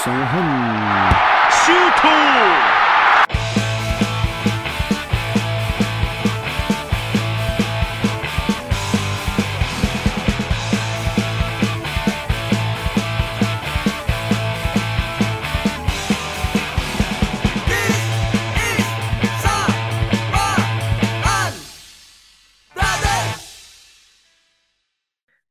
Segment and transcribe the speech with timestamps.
[0.00, 0.40] 박성훈
[1.50, 2.00] Shoot!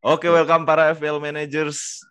[0.01, 2.01] Oke, okay, welcome para FL managers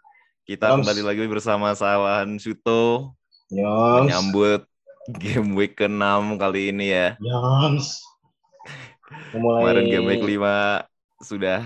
[0.48, 0.80] kita Yoms.
[0.80, 3.12] kembali lagi bersama Sawan Suto
[3.52, 4.08] Yoms.
[4.08, 4.64] menyambut
[5.14, 7.06] game week ke-6 kali ini ya.
[7.20, 8.00] Yoms.
[9.32, 10.88] Memulai Kemarin game week 5
[11.20, 11.60] sudah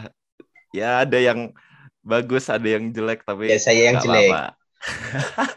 [0.72, 1.50] ya ada yang
[2.02, 4.30] bagus, ada yang jelek tapi Ya, saya yang jelek.
[4.30, 4.42] apa-apa.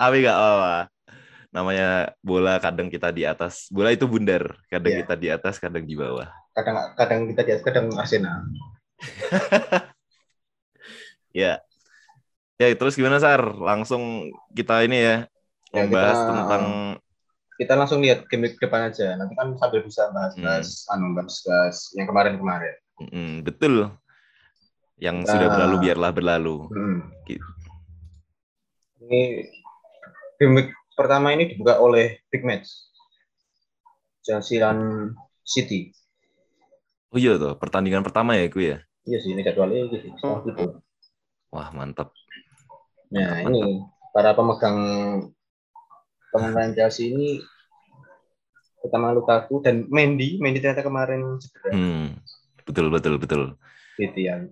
[0.00, 0.76] tapi nggak apa-apa.
[1.50, 3.66] Namanya bola kadang kita di atas.
[3.68, 4.98] Bola itu bundar, kadang Iya.
[5.04, 6.30] kita di atas, kadang di bawah.
[6.50, 8.40] kadang kadang kita di atas, kadang Arsenal.
[11.30, 11.62] Ya.
[12.60, 13.40] Ya, terus gimana Sar?
[13.56, 15.16] Langsung kita ini ya
[15.72, 16.64] Ya, membahas kita- tentang
[17.56, 19.16] Kita langsung lihat game week depan aja.
[19.16, 20.92] Nanti kan sambil bisa bahas-bahas Hmm.
[20.96, 22.72] anu bahas-bahas yang kemarin-kemarin.
[23.00, 23.92] Mm, betul.
[24.96, 25.28] Yang Nah.
[25.28, 26.56] sudah berlalu biarlah berlalu.
[26.72, 27.00] Hmm.
[27.28, 27.44] Gitu.
[29.04, 29.44] Ini
[30.36, 32.68] game pertama ini dibuka oleh big match.
[34.24, 35.12] Chelsea dan
[35.44, 35.92] City.
[37.12, 38.78] Oh iya tuh, pertandingan pertama ya gue ya.
[39.04, 40.16] Iya sih, ini jadwalnya gitu.
[41.52, 42.16] Wah, mantap.
[43.10, 44.78] Nah, ini para pemegang
[46.30, 47.42] pemain Chelsea ini
[48.80, 52.06] pertama Lukaku dan Mendy, Mendy ternyata kemarin cedera Hmm.
[52.62, 53.42] Betul, betul, betul.
[53.96, 54.46] gitu ya.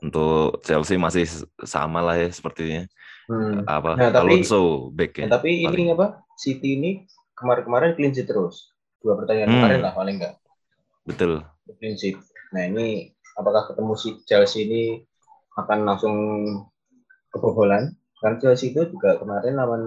[0.00, 1.28] Untuk Chelsea masih
[1.62, 2.88] sama lah ya sepertinya.
[3.24, 3.62] Hmm.
[3.64, 3.94] Apa?
[3.94, 5.24] Nah, tapi- Alonso back ya.
[5.24, 5.86] Nah, tapi paling.
[5.86, 6.06] ini apa?
[6.34, 6.90] City ini
[7.34, 8.72] kemarin-kemarin clean sheet terus.
[8.98, 9.56] Dua pertandingan Hmm.
[9.60, 10.34] kemarin lah paling enggak
[11.04, 11.44] Betul.
[11.78, 12.16] clean sheet.
[12.50, 14.82] Nah, ini apakah ketemu si Chelsea ini
[15.54, 16.16] akan langsung
[17.34, 17.98] kebobolan?
[18.22, 19.82] Karena Chelsea itu juga kemarin lawan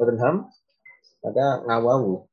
[0.00, 0.48] Tottenham
[1.20, 2.24] ada ngawawu.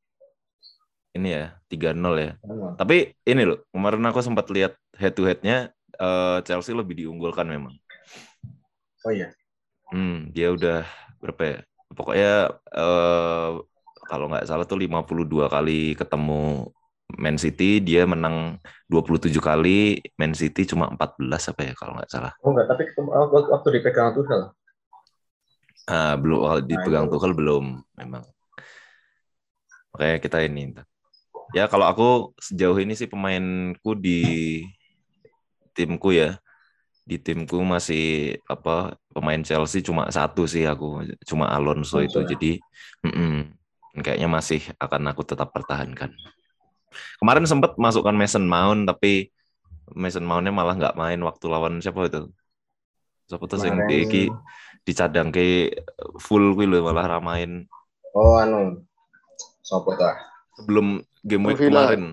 [1.19, 2.31] Ini ya, 3-0 ya.
[2.47, 7.43] Anu, Tapi ini loh, kemarin aku sempat lihat head to head-nya eh, Chelsea lebih diunggulkan
[7.43, 7.75] memang.
[9.03, 9.33] Oh iya.
[9.91, 10.87] Hmm, dia udah
[11.19, 11.57] berapa ya?
[11.91, 12.31] Pokoknya
[12.71, 13.51] eh,
[14.07, 16.71] kalau nggak salah tuh 52 kali ketemu
[17.15, 18.59] Man City, dia menang
[18.91, 22.33] 27 kali, Man City cuma 14 apa ya kalau nggak salah.
[22.43, 24.51] Oh enggak, tapi oh, waktu- dipegang Tuchel.
[25.87, 27.11] Ah, belum kalau dipegang itu.
[27.15, 28.27] Tuchel belum memang.
[29.95, 30.75] Makanya kita ini.
[31.55, 34.19] Ya kalau aku sejauh ini sih pemainku di
[35.71, 36.35] timku ya.
[37.07, 42.19] Di timku masih apa pemain Chelsea cuma satu sih aku, cuma Alonso itu.
[42.19, 42.35] Alonso ya?
[42.35, 42.51] Jadi
[43.07, 43.33] mm-mm,
[44.03, 46.11] kayaknya masih akan aku tetap pertahankan.
[47.19, 49.33] Kemarin sempat masukkan Mason Mount tapi
[49.93, 52.29] Mason Mountnya malah nggak main waktu lawan siapa itu?
[53.27, 54.31] Siapa tuh yang iki
[54.87, 55.73] dicadang ke
[56.15, 57.67] full kuwi lho malah ramain
[58.15, 58.81] Oh anu.
[59.61, 60.15] Sopo tuh?
[60.57, 61.85] sebelum game week Villa.
[61.85, 62.03] kemarin.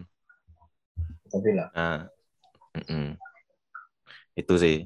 [1.75, 2.07] Nah,
[2.77, 3.17] mm-mm.
[4.37, 4.77] itu sih.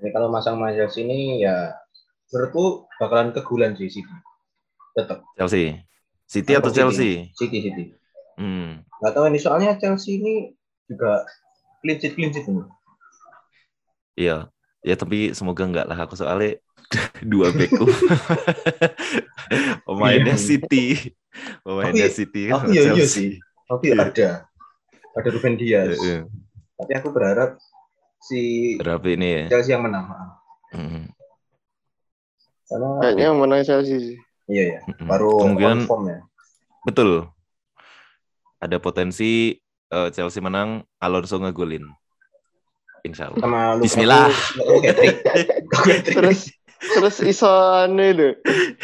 [0.00, 1.74] Ini kalau masang main Chelsea ini ya
[2.30, 4.16] menurutku bakalan kegulan sih City.
[4.96, 5.76] Tetap Chelsea,
[6.26, 6.78] City atau City.
[6.78, 7.10] Chelsea?
[7.32, 7.84] City City.
[8.36, 8.82] Hmm.
[8.98, 10.52] Gak tahu ini soalnya Chelsea ini
[10.84, 11.22] juga
[11.80, 12.62] clean sheet clean sheet ini.
[14.14, 14.48] Iya,
[14.80, 16.56] ya tapi semoga enggak lah aku soalnya
[17.22, 17.84] dua backku
[19.86, 20.40] pemainnya Iya.
[20.40, 20.84] City,
[21.62, 23.08] pemainnya Tapi- City tapi iya, iya Chelsea.
[23.08, 23.30] sih.
[23.66, 23.96] Tapi Iya.
[24.02, 24.28] ada
[25.12, 25.96] ada Ruben Dias.
[25.96, 26.20] Heeh.
[26.76, 27.56] Tapi aku berharap
[28.20, 29.42] si Berapa ini ya?
[29.50, 30.04] Chelsea yang menang.
[30.74, 31.08] Mm,
[32.66, 34.16] Karena Kayaknya yang menang Chelsea sih.
[34.46, 35.06] Iya ya, mm.
[35.06, 36.18] baru kemungkinan confirm ya.
[36.86, 37.10] betul.
[38.56, 39.52] Ada potensi
[39.92, 41.84] eh, Chelsea menang, Alonso ngegolin.
[43.06, 43.38] Insya Allah.
[43.38, 43.84] Sama Lukaku.
[43.86, 44.26] Bismillah.
[46.16, 46.40] Terus
[46.76, 48.28] terus iso anu itu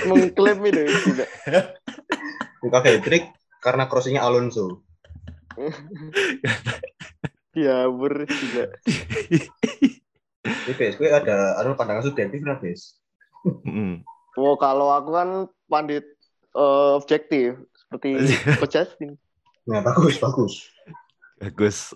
[0.09, 1.29] mengklaim itu tidak.
[2.65, 3.25] Lukaku hat-trick
[3.61, 4.81] karena crossingnya Alonso.
[7.53, 8.65] Ya ber juga.
[10.43, 12.59] Ini guys, gue ada ada pandangan subjektif lah.
[13.67, 14.07] Mm.
[14.35, 15.29] Oh kalau aku kan
[15.69, 16.05] pandit
[16.57, 18.17] eh, objektif seperti
[18.61, 19.17] Coach Justin.
[19.69, 20.69] Nah bagus bagus.
[21.39, 21.93] Bagus.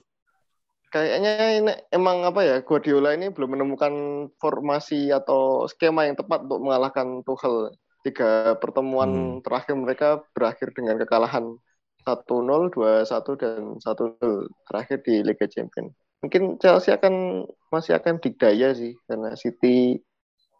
[0.86, 3.92] Kayaknya ini emang apa ya Guardiola ini belum menemukan
[4.38, 7.74] formasi atau skema yang tepat untuk mengalahkan Tuchel.
[8.06, 9.42] Tiga pertemuan Hmm.
[9.42, 11.58] terakhir mereka berakhir dengan kekalahan
[12.06, 15.90] 1-0, 2-1 dan 1-0 terakhir di Liga Champions.
[16.22, 19.98] Mungkin Chelsea akan masih akan dikdaya sih karena City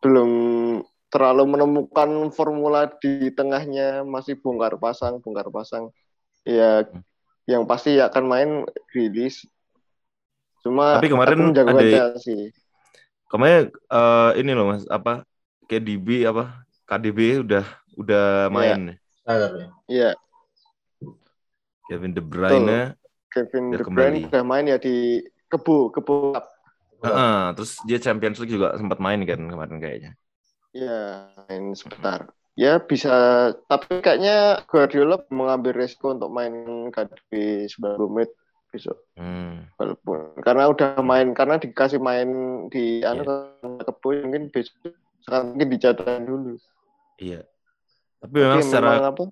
[0.03, 0.31] belum
[1.17, 5.89] terlalu menemukan formula di tengahnya masih bongkar pasang, bongkar pasang.
[6.45, 6.85] Ya
[7.49, 8.51] yang pasti akan main
[8.93, 9.49] rilis.
[10.61, 12.53] Cuma Tapi kemarin aku ada- Chelsea.
[13.33, 15.25] Kemarin eh, ini loh mas apa
[15.65, 17.65] KDB apa KDB udah
[17.97, 19.69] udah main Starter ya.
[19.89, 20.11] Iya,
[21.91, 22.95] Kevin De Bruyne
[23.33, 26.47] Kevin De Bruyne udah main ya di Kebu, Kebu Cup.
[27.03, 30.13] Heeh, terus dia Champions League juga sempat main kan kemarin kayaknya
[30.77, 32.21] Iya, main sebentar.
[32.57, 33.13] Ya bisa,
[33.69, 36.53] tapi kayaknya Guardiola mengambil resiko untuk main
[36.93, 38.31] KDB 90 menit
[38.69, 38.97] besok.
[39.17, 39.73] hmm.
[39.77, 42.29] Walaupun karena udah main, karena dikasih main
[42.73, 43.85] di anu Iya.
[43.89, 44.97] Kebu mungkin besok
[45.27, 46.55] sekarang mungkin dicatatkan dulu.
[47.19, 47.43] iya
[48.23, 49.25] tapi memang Tapi secara memang apa?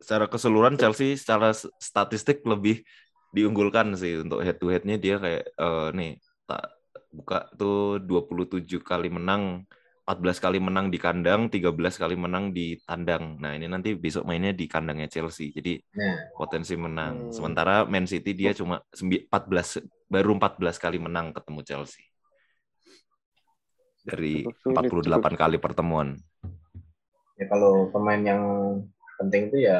[0.00, 2.80] secara keseluruhan Chelsea secara statistik lebih
[3.36, 6.12] diunggulkan sih untuk head to headnya dia kayak eh, nih
[6.48, 6.72] tak
[7.12, 9.68] buka tuh 27 kali menang
[10.10, 14.50] 14 kali menang di kandang 13 kali menang di tandang nah ini nanti besok mainnya
[14.50, 17.32] di kandangnya Chelsea jadi Nah, potensi menang Hmm.
[17.32, 19.78] sementara Man City dia cuma sembi- 14
[20.10, 22.02] baru 14 kali menang ketemu Chelsea
[24.02, 26.18] dari Cukup sulit, 48 kali pertemuan
[27.38, 28.42] ya kalau pemain yang
[29.22, 29.78] penting itu ya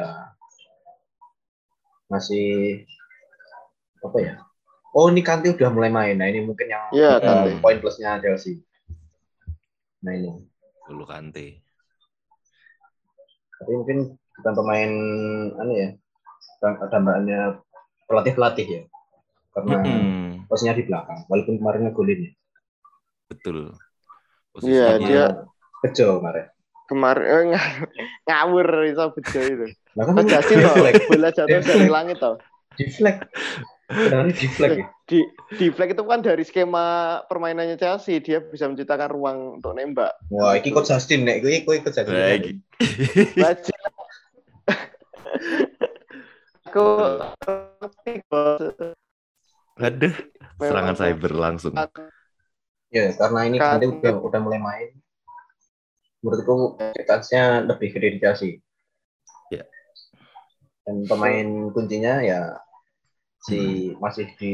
[2.07, 2.83] masih
[4.03, 4.33] apa ya?
[4.91, 6.19] Oh ini Kante udah mulai main.
[6.19, 7.63] Nah ini mungkin yang Kante.
[7.63, 8.59] poin plusnya Chelsea.
[10.01, 10.31] Nah ini.
[10.83, 11.61] dulu Kante
[13.53, 13.97] Tapi mungkin
[14.35, 14.91] bukan pemain
[15.55, 15.89] anu ya.
[16.57, 17.61] dam- Dambaannya
[18.05, 18.81] pelatih pelatih ya.
[19.51, 21.19] Karena Mm-mm, posisinya di belakang.
[21.27, 22.31] Walaupun kemarin ngegolin ya.
[23.27, 23.57] betul
[24.59, 25.33] Iya, Posisinya- dia-
[25.81, 26.45] Bejo kemarin.
[26.85, 27.87] Kemarin eh, ng-
[28.27, 29.65] ngawur iso bejo itu.
[29.95, 30.93] Nah, kan di loh, flag.
[31.05, 32.35] bola jatuh dari langit tau.
[32.75, 32.85] Di
[33.91, 34.87] Benar di flag ya.
[35.03, 35.19] Di
[35.59, 40.15] di flag itu kan dari skema permainannya Chelsea dia bisa menciptakan ruang untuk nembak.
[40.31, 42.63] Wah, iki ikut Justin nek gue ikut ikut Justin.
[43.35, 43.79] Bajil.
[46.71, 46.85] Aku
[49.81, 50.15] Aduh,
[50.61, 51.75] serangan cyber langsung.
[52.91, 54.89] Ya, karena ini Kante udah udah mulai main.
[56.21, 56.77] Menurutku
[57.07, 58.51] chance-nya lebih gede di Chelsea.
[59.49, 59.65] Ya.
[60.85, 62.61] Dan pemain kuncinya ya
[63.41, 63.57] si
[63.91, 63.97] Hmm.
[63.97, 64.53] masih di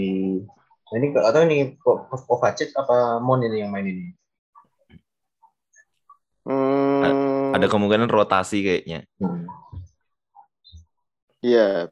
[0.88, 4.16] nah, ini nggak tahu ini Ko- Ko- Kovacic apa Mon ini yang main ini.
[6.48, 9.04] Hmm, Ada kemungkinan rotasi kayaknya.
[9.20, 9.44] Hmm.
[11.44, 11.92] Iya.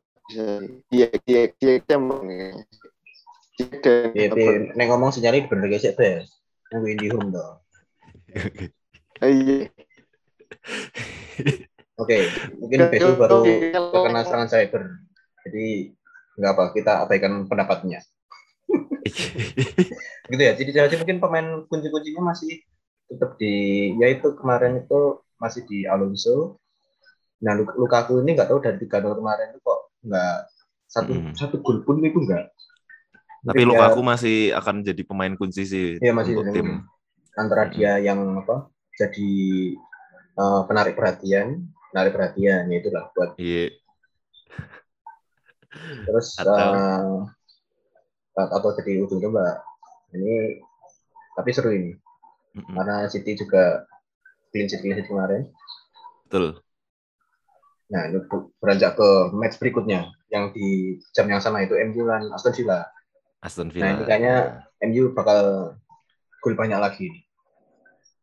[0.90, 2.24] Iya, iya, iya, emang.
[2.26, 4.44] Iya, dan Ya, apa- tapi
[4.74, 6.32] nek ngomong sejarah bener guys ya, Bes.
[6.72, 7.60] Nunggu Indi Home toh.
[9.22, 9.70] Iya.
[11.96, 12.18] Oke,
[12.60, 14.84] mungkin besok baru terkena serangan cyber.
[15.48, 15.95] Jadi
[16.36, 18.00] nggak apa, kita abaikan pendapatnya.
[20.26, 22.66] gitu ya jadi Chelsea mungkin pemain kunci-kuncinya masih
[23.06, 23.54] tetap di
[23.96, 25.00] yaitu kemarin itu
[25.38, 26.58] masih di Alonso
[27.38, 30.36] nah Luk- Lukaku ini nggak tahu dari tiga gol kemarin itu kok nggak
[30.88, 31.34] satu Hmm.
[31.34, 32.46] satu gol pun itu nggak
[33.46, 36.70] Tapi Mungkin Lukaku dia- masih akan jadi pemain kunci sih Iya, masih untuk jadi- tim.
[37.36, 38.66] antara dia yang apa
[38.98, 39.30] jadi
[40.34, 41.62] eh, penarik perhatian
[41.92, 43.70] penarik perhatian ya itulah buat Iya.
[46.06, 47.28] Terus Atau-
[48.36, 49.64] eh, atau jadi ujung coba
[50.16, 50.60] ini
[51.36, 51.92] tapi seru ini
[52.56, 53.84] Mm-mm, karena City juga
[54.52, 55.48] clean sheet clean sheet kemarin
[56.26, 56.58] Betul.
[57.86, 58.18] Nah, ini
[58.58, 62.82] beranjak ke match berikutnya yang di jam yang sama itu MU dan Aston Villa.
[63.46, 63.94] Aston Nah, Villa.
[63.94, 64.36] ini kayaknya
[64.90, 65.70] MU bakal
[66.42, 67.14] gol banyak lagi.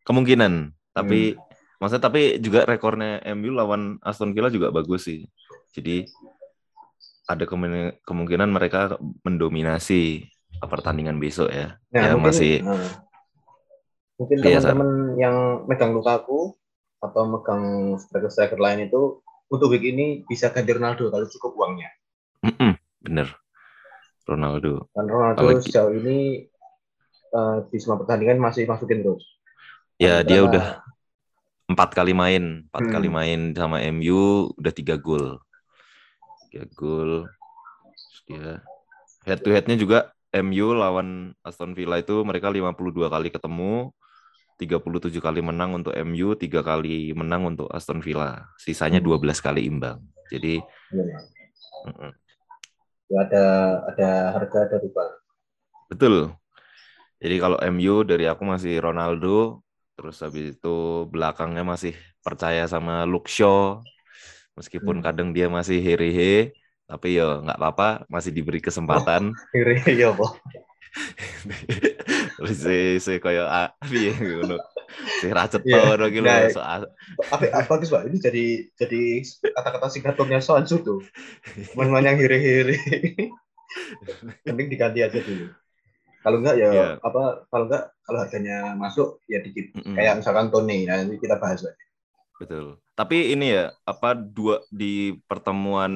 [0.02, 0.74] kemungkinan.
[0.74, 0.74] Hmm.
[0.98, 1.38] Tapi
[1.78, 5.30] maksudnya tapi juga rekornya MU lawan Aston Villa juga bagus sih.
[5.70, 6.10] Jadi
[7.24, 7.44] ada
[8.02, 10.26] kemungkinan, mereka mendominasi
[10.60, 11.78] pertandingan besok ya.
[11.90, 12.86] Nah, ya mungkin, masih nah,
[14.18, 14.68] mungkin biasa.
[14.70, 15.36] teman-teman yang
[15.66, 16.54] megang Lukaku
[17.02, 17.64] atau megang
[17.98, 21.90] striker-striker lain itu untuk week ini bisa ganti Ronaldo kalau cukup uangnya.
[22.42, 23.28] Mm-mm, bener.
[24.22, 24.86] Ronaldo.
[24.94, 26.46] Dan Ronaldo Apalagi- sejauh ini
[27.32, 29.24] eh, di semua pertandingan masih masukin terus.
[29.98, 30.66] Ya Antara- dia udah
[31.64, 32.92] empat kali main, empat Hmm.
[32.92, 35.40] kali main sama MU udah tiga gol,
[36.52, 37.32] tiga gol.
[37.96, 38.48] Terus dia
[39.24, 43.92] head to headnya juga MU lawan Aston Villa itu mereka 52 kali ketemu,
[44.60, 49.08] 37 kali menang untuk MU, tiga kali menang untuk Aston Villa, sisanya Hmm.
[49.08, 50.04] 12 kali imbang.
[50.28, 50.60] Jadi
[50.92, 51.04] Iya.
[53.12, 53.44] Ya, ada
[53.92, 55.04] ada harga ada rupa.
[55.90, 56.34] betul.
[57.22, 59.62] Jadi kalau MU dari aku masih Ronaldo,
[59.96, 61.94] terus habis itu belakangnya masih
[62.26, 63.86] percaya sama Luke Shaw,
[64.58, 65.04] meskipun Hmm.
[65.06, 66.52] kadang dia masih herehe,
[66.90, 69.32] tapi ya nggak apa-apa, masih diberi kesempatan.
[69.52, 70.32] Kiri ya, Pak.
[72.36, 74.56] Terus si si koyo ah, piye ngono.
[75.20, 75.96] Si racet Iya.
[75.96, 76.84] to gitu Nah, so, ah,
[77.32, 78.44] apa apa bagus pak ini jadi
[78.76, 79.02] jadi
[79.56, 81.00] kata-kata singkatannya Sonsu tuh
[81.72, 82.76] teman-teman yang hiri-hiri
[84.44, 85.48] mending diganti aja dulu
[86.22, 86.86] Kalau enggak ya Iya.
[87.00, 89.72] apa kalau enggak kalau harganya masuk ya dikit.
[89.78, 89.94] Mm-mm.
[89.96, 91.84] Kayak misalkan Tony, nah nanti kita bahas lagi.
[92.38, 92.81] Betul.
[92.98, 95.92] Tapi ini ya, apa dua di pertemuan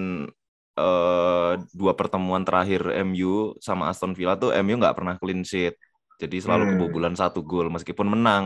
[0.76, 5.74] eh dua pertemuan terakhir MU sama Aston Villa tuh MU nggak pernah clean sheet.
[6.20, 6.72] Jadi selalu Hmm.
[6.72, 8.44] kebobolan satu gol meskipun menang.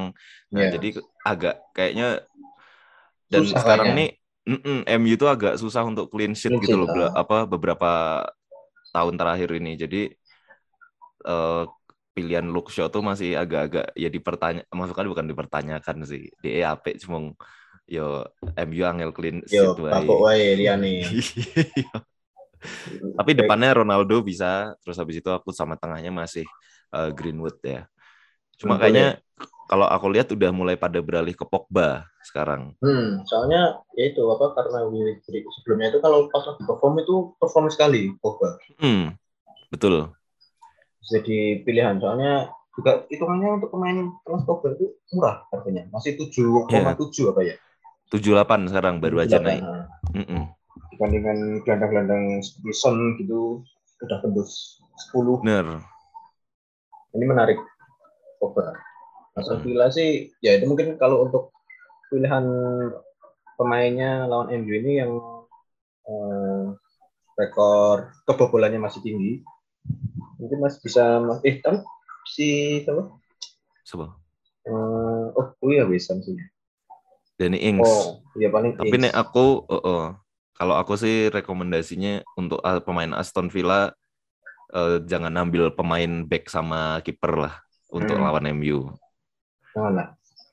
[0.54, 0.70] Nah, Iya.
[0.74, 2.26] jadi agak kayaknya
[3.30, 3.96] dan Susah sekarang kayaknya.
[3.96, 4.08] nih
[4.48, 7.88] mm-mm, MU itu agak susah untuk clean sheet Clean gitu loh bela- apa beberapa
[8.94, 9.72] tahun terakhir ini.
[9.78, 10.00] Jadi
[11.28, 11.62] eh,
[12.14, 16.22] pilihan Luke Shaw tuh masih agak-agak ya dipertanya maksudnya bukan dipertanyakan sih.
[16.42, 17.18] Di EAP cuma
[17.90, 18.22] yo
[18.54, 19.90] MU angel clean sheet Yo, wae.
[19.90, 21.02] kapok wae dia nih.
[23.18, 26.46] Tapi depannya Ronaldo bisa, terus habis itu aku sama tengahnya masih
[26.94, 27.90] eh, Greenwood ya.
[28.60, 29.18] Cuma kayaknya
[29.66, 32.78] kalau aku lihat udah mulai pada beralih ke Pogba sekarang.
[32.78, 34.86] Hmm, soalnya ya itu apa karena
[35.58, 38.60] sebelumnya itu kalau pas lagi perform itu perform sekali Pogba.
[38.78, 39.16] Hmm,
[39.72, 40.14] betul.
[41.10, 45.88] Jadi pilihan soalnya juga hitungannya untuk pemain kelas Pogba itu murah harganya.
[45.90, 47.56] Masih 7,7 apa ya?
[48.10, 49.46] 78 sekarang baru aja 78.
[49.46, 49.62] naik.
[50.10, 50.42] Mm-mm.
[50.90, 53.62] dibandingkan gelandang-gelandang seperti Son gitu
[54.04, 54.82] udah tembus
[55.14, 55.40] 10.
[55.40, 55.66] Bener.
[57.16, 57.58] Ini menarik
[58.42, 58.74] Pogba.
[59.38, 59.64] Aston Hmm.
[59.64, 61.54] Villa sih ya itu mungkin kalau untuk
[62.10, 62.44] pilihan
[63.54, 65.12] pemainnya lawan MU ini yang
[66.04, 66.64] eh,
[67.38, 69.40] rekor kebobolannya masih tinggi.
[70.40, 71.80] Mungkin masih bisa eh kan
[72.26, 73.14] si siapa?
[73.86, 74.06] Coba.
[74.66, 76.36] Eh, oh, oh iya bisa sih.
[77.40, 77.88] Danny Ings.
[77.88, 79.02] Oh, iya paling Tapi Ings.
[79.08, 80.02] nek aku, oh, oh.
[80.52, 83.88] kalau aku sih rekomendasinya untuk ah, pemain Aston Villa
[84.76, 87.54] eh, jangan ambil pemain back sama kiper lah
[87.88, 88.24] untuk Hmm.
[88.28, 88.92] lawan MU.
[89.72, 90.08] Jangan lah.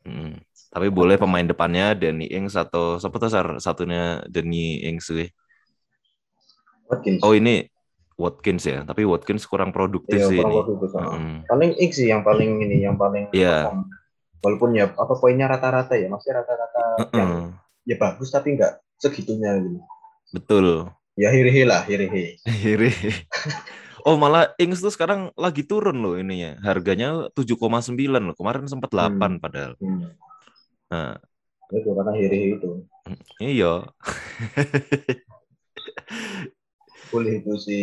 [0.07, 0.39] Mm.
[0.71, 3.47] Tapi boleh pemain depannya Danny Ings atau siapa tuh Sar?
[3.59, 5.27] satunya Danny Ings sih.
[6.87, 7.19] Watkins.
[7.19, 7.67] Oh ini
[8.17, 10.57] Watkins ya, tapi Watkins kurang produktif Iya, sih kurang ini.
[10.63, 11.09] waktu itu sama.
[11.19, 11.37] Mm.
[11.45, 13.67] Paling Ings sih yang paling ini yang paling Iya.
[14.45, 17.57] Walaupun ya apa poinnya rata-rata ya, masih rata-rata yang Mm-mm.
[17.89, 19.79] ya bagus tapi nggak segitunya gitu.
[20.33, 20.65] Betul.
[21.17, 22.37] Ya hirihi lah, hirihi.
[22.77, 22.93] Iri.
[24.05, 26.61] Oh malah Ings tuh sekarang lagi turun loh ininya.
[26.61, 27.57] Harganya 7,9
[28.29, 28.35] loh.
[28.37, 29.41] Kemarin sempat 8 Hmm.
[29.41, 29.73] padahal.
[29.81, 30.13] Hmm.
[30.87, 31.17] Nah,
[31.73, 32.69] Itu karena hirihi itu.
[33.41, 33.83] iya.
[37.09, 37.77] Boleh itu si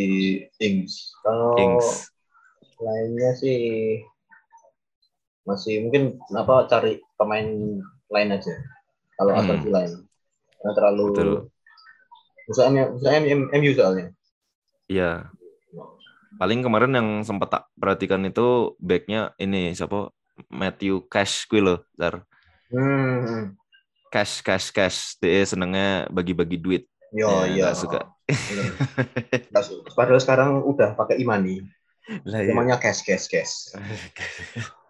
[0.61, 1.13] Ings.
[1.21, 2.09] Kalau Ings.
[2.79, 3.61] lainnya sih
[5.45, 7.47] masih mungkin apa cari pemain
[8.09, 8.55] lain aja.
[9.15, 9.41] Kalau Hmm.
[9.41, 9.99] Aston Villa ini.
[10.59, 11.31] Karena terlalu Betul.
[12.45, 13.21] Misalnya, misalnya
[13.55, 14.07] MU soalnya.
[14.85, 15.11] Iya.
[16.35, 20.11] Paling kemarin yang sempat tak perhatikan itu backnya ini siapa?
[20.51, 22.27] Matthew Cash gue loh, Zar.
[22.75, 23.55] Hmm.
[24.11, 25.15] Cash, cash, cash.
[25.23, 26.85] Dia senengnya bagi-bagi duit.
[27.15, 27.71] Yo, Ya, iya.
[27.71, 28.11] suka.
[29.95, 31.63] Padahal sekarang udah pakai Imani.
[32.27, 32.51] Lah, iya.
[32.51, 33.55] Namanya cash, cash, cash.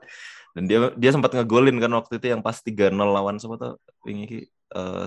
[0.54, 3.74] Dan dia dia sempat ngegolin kan waktu itu yang pas 3-0 lawan siapa tuh?
[4.06, 5.04] Ki eh,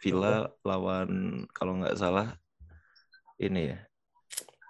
[0.00, 2.36] Villa lawan kalau nggak salah
[3.40, 3.78] ini ya.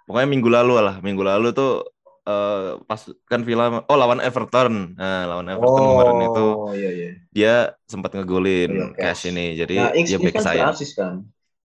[0.07, 1.83] Pokoknya minggu lalu lah, minggu lalu tuh
[2.27, 4.95] eh, pas kan Villa oh lawan Everton.
[4.95, 7.09] Nah, lawan Everton kemarin itu Oh, iya, iya.
[7.31, 7.53] dia
[7.87, 9.31] sempat ngegolin Iya, cash Cash.
[9.35, 9.45] ini.
[9.59, 11.15] Jadi Nah, dia ini back kan berasis kan.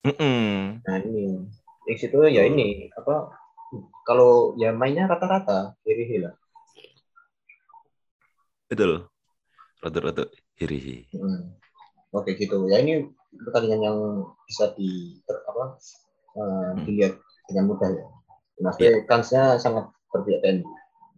[0.05, 0.79] Mm-mm.
[0.85, 1.43] Nah, ini.
[1.85, 3.29] Ings itu ya ini, apa,
[4.09, 6.33] kalau ya mainnya rata-rata, kiri lah.
[8.69, 9.05] Betul.
[9.81, 10.25] Rada-rada
[10.57, 11.05] iri.
[11.13, 11.53] Hmm.
[12.15, 12.65] Oke gitu.
[12.71, 13.97] Ya ini pertandingan yang
[14.47, 15.75] bisa di ter- apa
[16.39, 17.19] eh, dilihat
[17.51, 18.05] dengan mudah ya.
[18.63, 20.63] Maksudnya kansnya sangat berbeda.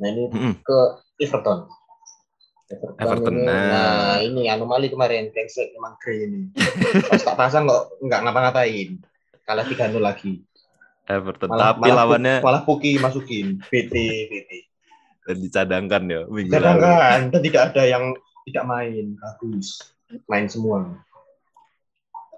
[0.02, 0.54] Nah ini Mm-mm.
[0.66, 0.78] ke
[1.22, 1.70] Everton.
[2.68, 3.64] Everton, Everton, ini, nah.
[3.72, 4.16] nah.
[4.20, 6.52] ini anomali kemarin brengsek emang Grey ini.
[7.08, 9.00] Pas tak pasang kok nggak ngapa-ngapain.
[9.48, 10.44] Kalah 3-0 lagi.
[11.08, 11.48] Everton.
[11.48, 13.96] Malah, Tapi malah, lawannya malah Puki masukin BT
[14.28, 14.67] BT.
[15.28, 16.56] Dan dicadangkan ya minggu lalu.
[16.56, 18.04] Sedangkan kan tidak ada yang
[18.48, 19.68] tidak main bagus.
[20.32, 21.04] Main semua.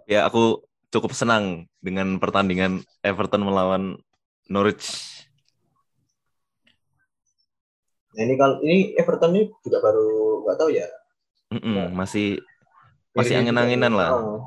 [0.09, 4.01] Ya, aku cukup senang dengan pertandingan Everton melawan
[4.49, 4.89] Norwich.
[8.17, 10.89] Nah, ini kalau ini Everton ini juga baru nggak tahu ya.
[11.53, 12.41] Mm-mm, masih
[13.13, 14.09] Masih Ini angin-anginan lah.
[14.13, 14.45] Oh.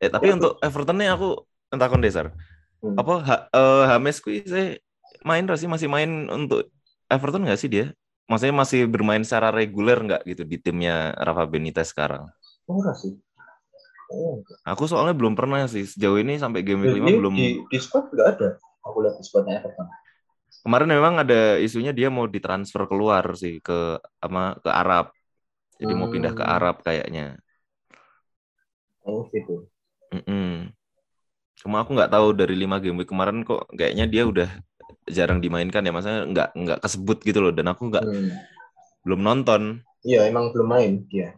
[0.00, 2.32] eh tapi Ya, untuk Everton nih aku entah kondesar.
[2.80, 2.96] Hmm.
[2.96, 4.80] Apa ha, eh, James kui saya
[5.24, 6.72] main sih masih main untuk
[7.14, 7.86] Everton nggak sih dia?
[8.30, 10.94] Maksudnya masih bermain secara reguler nggak gitu di timnya
[11.26, 12.24] Rafa Benitez sekarang?
[12.68, 13.12] Oh, enggak sih.
[14.12, 14.58] Oh, enggak.
[14.70, 17.34] Aku soalnya belum pernah sih sejauh ini sampai game week Ini 5 belum.
[17.36, 18.48] di, di squad nggak ada.
[18.86, 19.86] Aku lihat di squadnya Everton.
[20.64, 25.04] Kemarin memang ada isunya dia mau ditransfer keluar sih ke apa ke Arab.
[25.80, 26.54] Jadi mau pindah ke Hmm.
[26.56, 27.40] Arab kayaknya.
[29.08, 29.54] Oh gitu.
[30.12, 30.70] Mm-mm.
[31.60, 34.48] Cuma aku nggak tahu dari lima game week kemarin kok kayaknya dia udah
[35.12, 37.52] jarang dimainkan ya, maksudnya nggak nggak kesebut gitu loh.
[37.52, 38.30] Dan aku nggak Hmm.
[39.04, 39.62] belum nonton,
[40.00, 41.36] Iya, emang belum main dia.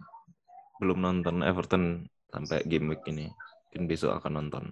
[0.79, 3.31] belum nonton Everton sampai game week ini.
[3.71, 4.65] Mungkin besok akan nonton.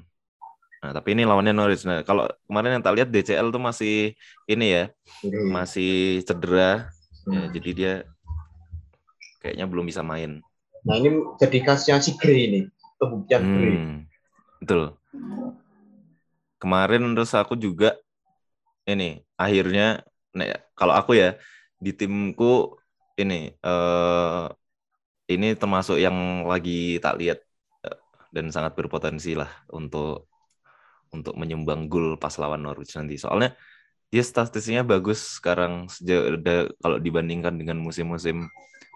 [0.81, 1.85] Nah, tapi ini lawannya Norwich.
[1.85, 4.17] Nah, kalau kemarin yang tak lihat DCL tuh masih
[4.49, 4.85] ini ya,
[5.21, 5.93] Jadi, masih
[6.25, 6.89] cedera.
[7.29, 7.49] Ya, hmm.
[7.53, 7.93] jadi dia
[9.41, 10.41] kayaknya belum bisa main.
[10.83, 12.61] Nah, ini jadi kasusnya si Gray ini.
[12.97, 13.75] Pembuktian Gray.
[13.77, 13.97] Hmm,
[14.61, 14.83] betul.
[16.61, 17.97] Kemarin terus aku juga
[18.89, 20.01] ini akhirnya
[20.37, 21.37] nek, kalau aku ya
[21.81, 22.77] di timku
[23.21, 24.47] ini eh
[25.31, 27.39] ini termasuk yang lagi tak lihat
[27.87, 27.97] eh,
[28.35, 30.31] dan sangat berpotensi lah untuk
[31.11, 33.19] untuk menyumbang gol pas lawan Norwich nanti.
[33.19, 33.55] Soalnya
[34.11, 38.47] dia statistiknya bagus sekarang sejauh da- kalau dibandingkan dengan musim-musim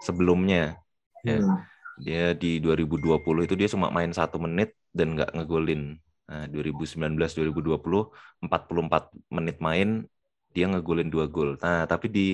[0.02, 0.78] sebelumnya.
[1.26, 1.42] Ya.
[1.42, 1.62] Hmm.
[2.02, 5.98] Dia di 2020 itu dia cuma main satu menit dan nggak ngegolin.
[6.24, 8.08] Nah, 2019-2020
[8.40, 9.88] 44 menit main
[10.54, 11.58] dia ngegolin dua gol.
[11.60, 12.26] Nah, tapi di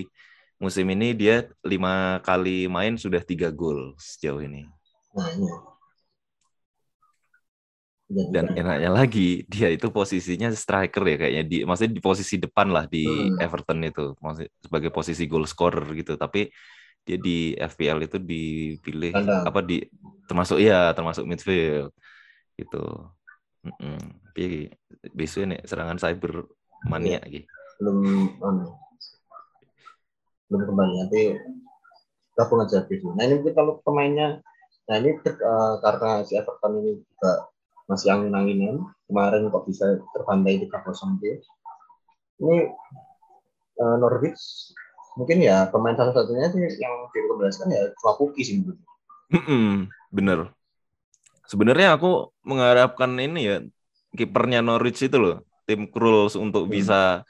[0.61, 4.69] musim ini dia lima kali main sudah tiga gol sejauh ini.
[5.17, 5.71] Nah.
[8.11, 12.67] Jadi, Dan enaknya lagi dia itu posisinya striker ya kayaknya di maksudnya di posisi depan
[12.75, 13.39] lah di Hmm.
[13.39, 14.19] Everton itu
[14.59, 16.19] sebagai posisi goal scorer gitu.
[16.19, 16.51] Tapi
[17.07, 19.47] dia di FPL itu dipilih Kandang.
[19.47, 19.87] apa di
[20.27, 21.95] termasuk ya termasuk midfield
[22.59, 22.83] gitu.
[23.67, 23.99] Mm-mm.
[24.31, 24.73] Tapi
[25.13, 26.49] besok ini serangan cyber
[26.89, 27.45] mania gitu.
[27.81, 27.97] belum
[28.41, 28.77] anu,
[30.49, 31.23] belum kembali nanti
[32.37, 33.17] gabung aja besok.
[33.17, 34.41] Nah ini mungkin kalau pemainnya,
[34.89, 37.49] nah ini eh, karena si Everton ini juga
[37.89, 41.37] masih angin-anginan kemarin kok bisa terbantai 3-0 dia.
[42.41, 42.59] Ini
[43.81, 44.73] eh, Norwich
[45.19, 48.81] mungkin ya pemain salah satunya sih yang direkomendasikan ya cuma Puki sih menurut.
[50.13, 50.53] Bener.
[51.51, 53.57] Sebenarnya aku mengharapkan ini ya
[54.15, 56.73] kipernya Norwich itu loh, tim Krul untuk Hmm.
[56.73, 57.27] bisa,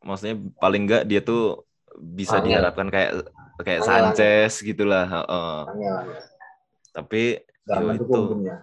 [0.00, 1.64] maksudnya paling enggak dia tuh
[1.96, 2.60] bisa Angel.
[2.60, 3.10] diharapkan kayak
[3.60, 5.04] kayak Angel, Sanchez gitulah.
[5.08, 5.92] Hanya
[6.90, 8.56] Tapi yo mendukung itu timnya.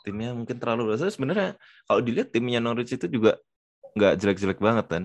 [0.00, 1.10] timnya mungkin terlalu besar.
[1.10, 1.48] Sebenarnya
[1.84, 3.36] kalau dilihat timnya Norwich itu juga
[3.92, 5.04] nggak jelek-jelek banget kan.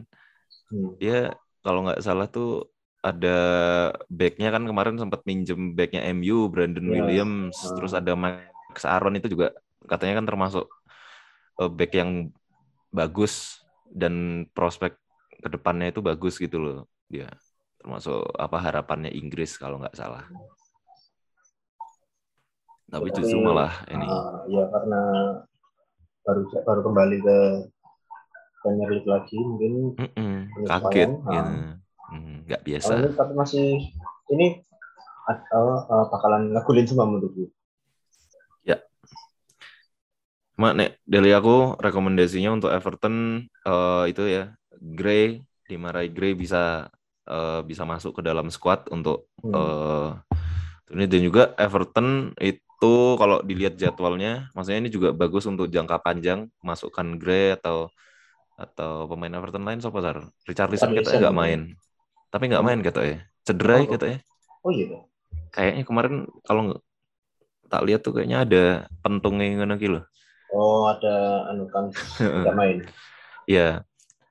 [0.70, 0.96] Hmm.
[0.98, 2.68] Dia kalau nggak salah tuh
[3.00, 3.38] ada
[4.08, 7.04] backnya kan kemarin sempat minjem backnya MU Brandon Ya.
[7.04, 7.76] Williams Ah.
[7.76, 8.16] terus ada
[8.74, 9.54] Max Aaron itu juga
[9.86, 10.66] katanya kan termasuk
[11.62, 12.34] eh, back yang
[12.90, 13.62] bagus
[13.94, 14.98] dan prospek
[15.30, 16.90] ke depannya itu bagus gitu loh.
[17.06, 17.30] Dia
[17.78, 20.26] termasuk apa harapannya Inggris kalau nggak salah.
[22.90, 24.10] Tapi justru malah ini.
[24.10, 25.02] Ah, ya karena
[26.26, 27.38] baru baru kembali ke
[28.66, 29.74] Premier League lagi mungkin.
[30.02, 31.30] Mm-mm, penyesuaian, kaget ah.
[31.30, 31.56] gitu.
[32.10, 32.94] Hmm, nggak biasa.
[32.94, 33.68] Oh, ini tapi masih
[34.34, 34.48] ini
[35.30, 37.54] eh, eh, bakalan ngegulin semua menurutku.
[40.54, 46.94] Mak, nek dari aku rekomendasinya untuk Everton eh, itu ya Gray, Dimarai Gray bisa
[47.26, 49.52] eh, bisa masuk ke dalam squad untuk Hmm.
[49.52, 50.10] eh,
[50.94, 56.48] ini dan juga Everton itu kalau dilihat jadwalnya, maksudnya ini juga bagus untuk jangka panjang
[56.62, 57.90] masukkan Gray atau
[58.56, 60.30] atau pemain Everton lain siapa sar?
[60.46, 61.42] Richarlison Richarlison, katanya nggak ya.
[61.42, 61.60] main,
[62.30, 63.92] tapi nggak main katanya, cedera ya Oh.
[63.98, 64.20] katanya.
[64.64, 64.98] Oh iya.
[65.52, 66.64] Kayaknya kemarin kalau
[67.68, 68.64] tak lihat tuh kayaknya ada
[69.02, 70.06] pentungnya ngono gitu loh.
[70.54, 71.90] Oh ada anu kan
[72.22, 72.78] tidak main.
[73.50, 73.82] Iya.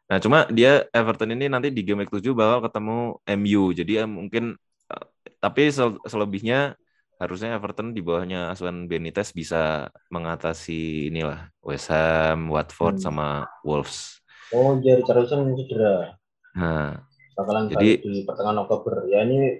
[0.06, 2.98] Nah, cuma dia Everton ini nanti di game week 7 bakal ketemu
[3.40, 3.62] MU.
[3.72, 4.54] Jadi ya mungkin
[4.86, 5.04] eh,
[5.40, 6.78] tapi sel- selebihnya
[7.18, 13.04] harusnya Everton di bawahnya asuhan Benitez bisa mengatasi inilah West Ham, Watford Hmm.
[13.04, 13.26] sama
[13.62, 14.20] Wolves.
[14.52, 16.18] Oh iya Richarlison cedera.
[16.58, 16.98] Nah,
[17.32, 19.08] Bakalan Jadi- di pertengahan Oktober.
[19.08, 19.56] Ya ini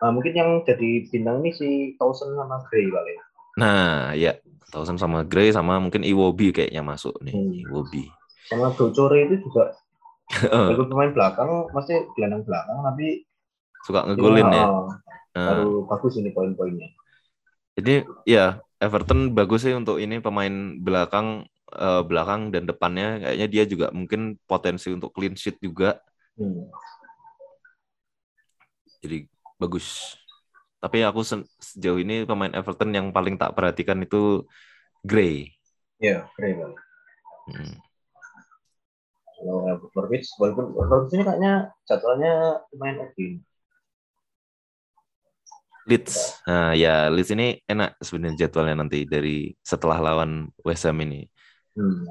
[0.00, 1.68] ah, mungkin yang jadi bintang ini si
[2.00, 3.20] Towson sama Gray paling.
[3.54, 4.34] Nah ya
[4.74, 7.62] Towson sama Gray sama mungkin Iwobi kayaknya masuk nih, Hmm.
[7.70, 8.10] Iwobi.
[8.50, 9.70] Sama Docore itu juga
[10.74, 13.22] bagus pemain belakang, masih gelandang belakang tapi
[13.86, 14.64] Suka ngegolin ya.
[14.66, 14.82] ah,
[15.34, 15.46] Nah.
[15.50, 16.88] baru bagus ini poin-poinnya.
[17.74, 21.42] Jadi ya Everton bagus sih untuk ini pemain belakang
[21.74, 25.98] eh, belakang dan depannya kayaknya dia juga mungkin potensi untuk clean sheet juga.
[26.38, 26.70] Hmm.
[29.02, 29.26] Jadi
[29.58, 30.16] bagus.
[30.84, 34.44] Tapi aku sejauh ini pemain Everton yang paling tak perhatikan itu
[35.00, 35.48] Gray.
[35.96, 36.76] Ya, Gray paling.
[37.48, 37.74] Hmm.
[39.40, 43.26] Kalau Norwich, walaupun Norwich ini kayaknya jadwalnya lumayan oke.
[45.88, 46.44] Leeds.
[46.44, 51.24] Nah, ya Leeds ini enak sebenarnya jadwalnya nanti dari setelah lawan West Ham ini.
[51.72, 52.04] Hmm.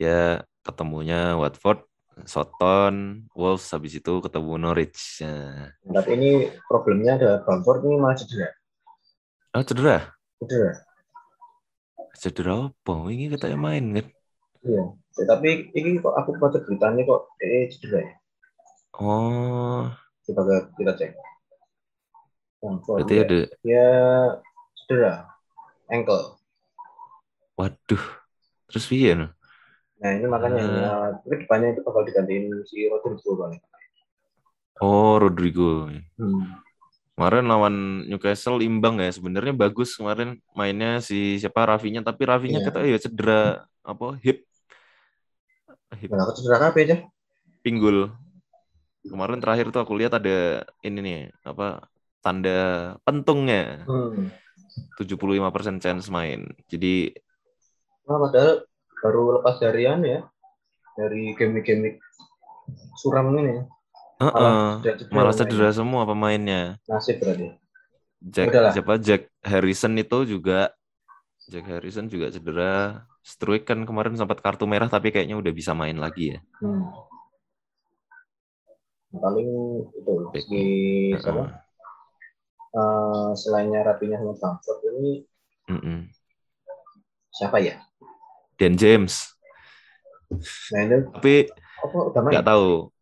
[0.00, 1.84] Ya ketemunya Watford,
[2.22, 5.24] Soton, Wolves habis itu ketemu Norwich.
[5.24, 6.30] Nah, Tapi ini
[6.68, 8.48] problemnya ada Bamford ini malah cedera.
[9.52, 9.96] oh cedera.
[10.38, 10.72] Cedera.
[12.14, 12.94] Cedera apa?
[13.08, 14.06] Ini katanya main kan?
[14.62, 14.82] Iya.
[15.12, 18.12] Ya, tapi ini kok aku baca beritanya kok eh cedera ya.
[19.00, 19.88] Oh,
[20.22, 20.40] Kita
[20.78, 21.10] kita cek.
[22.62, 23.38] Kok berarti dia, ada.
[23.64, 23.86] dia
[24.78, 25.12] cedera
[25.90, 26.38] ankle.
[27.58, 28.04] Waduh.
[28.70, 29.28] Terus piye no?
[30.02, 30.66] Nah ini makanya Ah.
[30.66, 33.52] ya, tapi depannya itu bakal digantiin si Rodrigo kan.
[34.82, 35.86] Oh, Rodrigo.
[36.18, 36.58] Hmm.
[37.14, 37.74] Kemarin lawan
[38.10, 39.14] Newcastle imbang ya.
[39.14, 42.66] Sebenarnya bagus kemarin mainnya si siapa Rafinya, tapi Rafinya Iya.
[42.66, 43.40] kata ya cedera
[43.82, 44.42] apa hip
[45.94, 46.96] hip Nah, cedera kabeh aja.
[47.62, 48.10] pinggul.
[49.02, 51.86] Kemarin terakhir tuh aku lihat ada ini nih apa
[52.18, 52.58] tanda
[53.06, 54.30] pentungnya Hmm.
[54.98, 56.42] 75% chance main.
[56.66, 57.12] Jadi
[58.02, 58.66] Nah, padahal
[59.02, 60.20] baru lepas dari anu ya,
[60.94, 61.98] dari game-game
[62.96, 63.60] suram ini.
[64.22, 66.78] eh, cedera-cedera malah cedera semua pemainnya.
[66.86, 67.50] Nasib berarti.
[68.22, 68.70] Jack Udahlah.
[68.70, 70.70] siapa Jack Harrison itu juga
[71.50, 73.02] Jack Harrison juga cedera.
[73.22, 76.38] Struik kan kemarin sempat kartu merah tapi kayaknya udah bisa main lagi ya.
[76.62, 76.86] Hmm.
[79.12, 79.50] Paling
[79.98, 80.60] itu si
[81.18, 81.42] siapa?
[81.44, 81.50] Heeh.
[82.72, 85.28] Eh, selainnya Rapinya sama Bamford ini
[85.68, 86.08] Mm-mm.
[87.32, 87.76] siapa ya?
[88.62, 89.34] Dan James.
[90.70, 91.50] Nah Tapi
[92.14, 92.94] nggak tahu.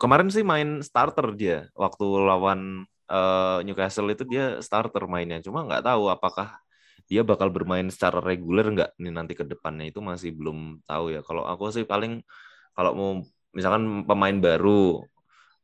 [0.00, 5.44] Kemarin sih main starter dia waktu lawan eh, Newcastle itu dia starter mainnya.
[5.44, 6.56] Cuma nggak tahu apakah
[7.04, 11.20] dia bakal bermain secara reguler nggak nih nanti ke depannya itu masih belum tahu ya.
[11.20, 12.24] Kalau aku sih paling
[12.72, 13.12] kalau mau
[13.52, 15.04] misalkan pemain baru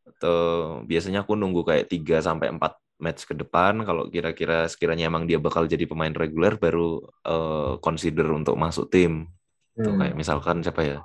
[0.04, 0.38] atau
[0.84, 5.38] biasanya aku nunggu kayak 3 sampai 4 match ke depan kalau kira-kira sekiranya emang dia
[5.40, 9.26] bakal jadi pemain reguler baru eh, consider untuk masuk tim.
[9.76, 9.98] Tuh, Hmm.
[10.00, 10.98] kayak misalkan siapa ya?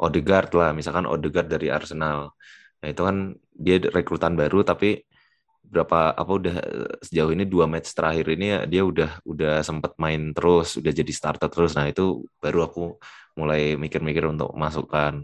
[0.00, 2.32] Odegaard lah, misalkan Odegaard dari Arsenal.
[2.80, 3.16] Nah, itu kan
[3.52, 5.04] dia rekrutan baru tapi
[5.70, 9.92] berapa apa udah eh, sejauh ini dua match terakhir ini ya, dia udah udah sempat
[10.02, 11.72] main terus, udah jadi starter terus.
[11.78, 12.82] Nah, itu baru aku
[13.38, 15.14] mulai mikir-mikir untuk masukkan.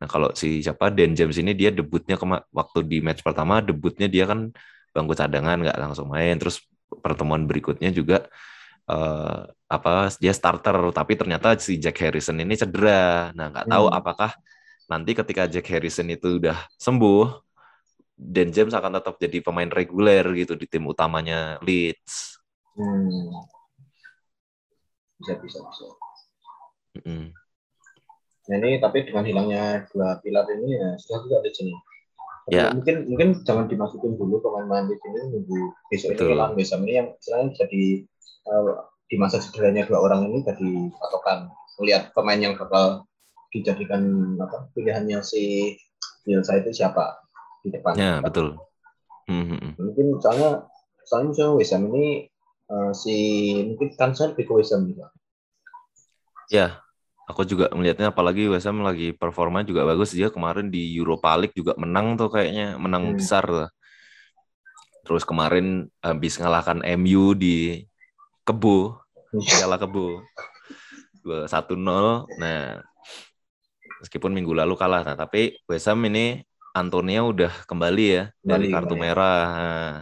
[0.00, 2.18] Nah, kalau si siapa Dan James ini dia debutnya
[2.50, 4.50] waktu di match pertama debutnya dia kan
[4.94, 6.36] bangku cadangan nggak langsung main.
[6.40, 6.62] Terus
[7.04, 8.28] pertemuan berikutnya juga
[8.90, 9.40] eh,
[9.72, 13.32] apa dia starter tapi ternyata si Jack Harrison ini cedera.
[13.36, 13.98] Nah, nggak tahu Hmm.
[13.98, 14.30] apakah
[14.90, 17.26] nanti ketika Jack Harrison itu udah sembuh
[18.16, 22.38] Dan James akan tetap jadi pemain reguler gitu di tim utamanya Leeds.
[22.76, 23.32] Hmm.
[25.18, 25.86] Bisa bisa bisa.
[28.48, 31.74] Nah ini tapi dengan hilangnya dua pilar ini ya sudah juga di sini.
[32.50, 32.74] Ya.
[32.74, 36.26] Mungkin mungkin jangan dimasukin dulu pemain-pemain di sini nunggu besok Betul.
[36.26, 37.82] ini lawan Ham ini yang istilahnya jadi
[38.50, 38.72] eh,
[39.06, 43.06] di masa cederanya dua orang ini jadi patokan melihat pemain yang bakal
[43.54, 44.02] dijadikan
[44.42, 45.76] apa pilihannya si
[46.26, 47.22] Bielsa itu siapa
[47.62, 47.94] di depan.
[47.94, 48.58] Ya, betul.
[49.30, 49.78] Mhm.
[49.78, 50.66] Mungkin soalnya
[51.06, 52.26] soalnya misalnya West Ham ini
[52.66, 53.16] eh, si
[53.70, 53.88] mungkin
[54.34, 55.14] ke West Ham juga.
[56.50, 56.82] Ya,
[57.28, 61.54] aku juga melihatnya apalagi West Ham lagi performa juga bagus dia kemarin di Europa League
[61.54, 63.18] juga menang tuh kayaknya menang Hmm.
[63.18, 63.68] besar tuh.
[65.02, 67.82] Terus kemarin habis ngalahkan MU di
[68.46, 69.02] Kebo,
[69.50, 70.22] Piala Kebo.
[71.22, 72.26] 2-1-0.
[72.38, 72.82] Nah,
[74.02, 76.42] meskipun minggu lalu kalah, nah, tapi West Ham ini
[76.74, 79.02] Antonio udah kembali ya dari Kembali, kartu kembali.
[79.06, 79.42] merah.
[79.54, 79.94] Nah,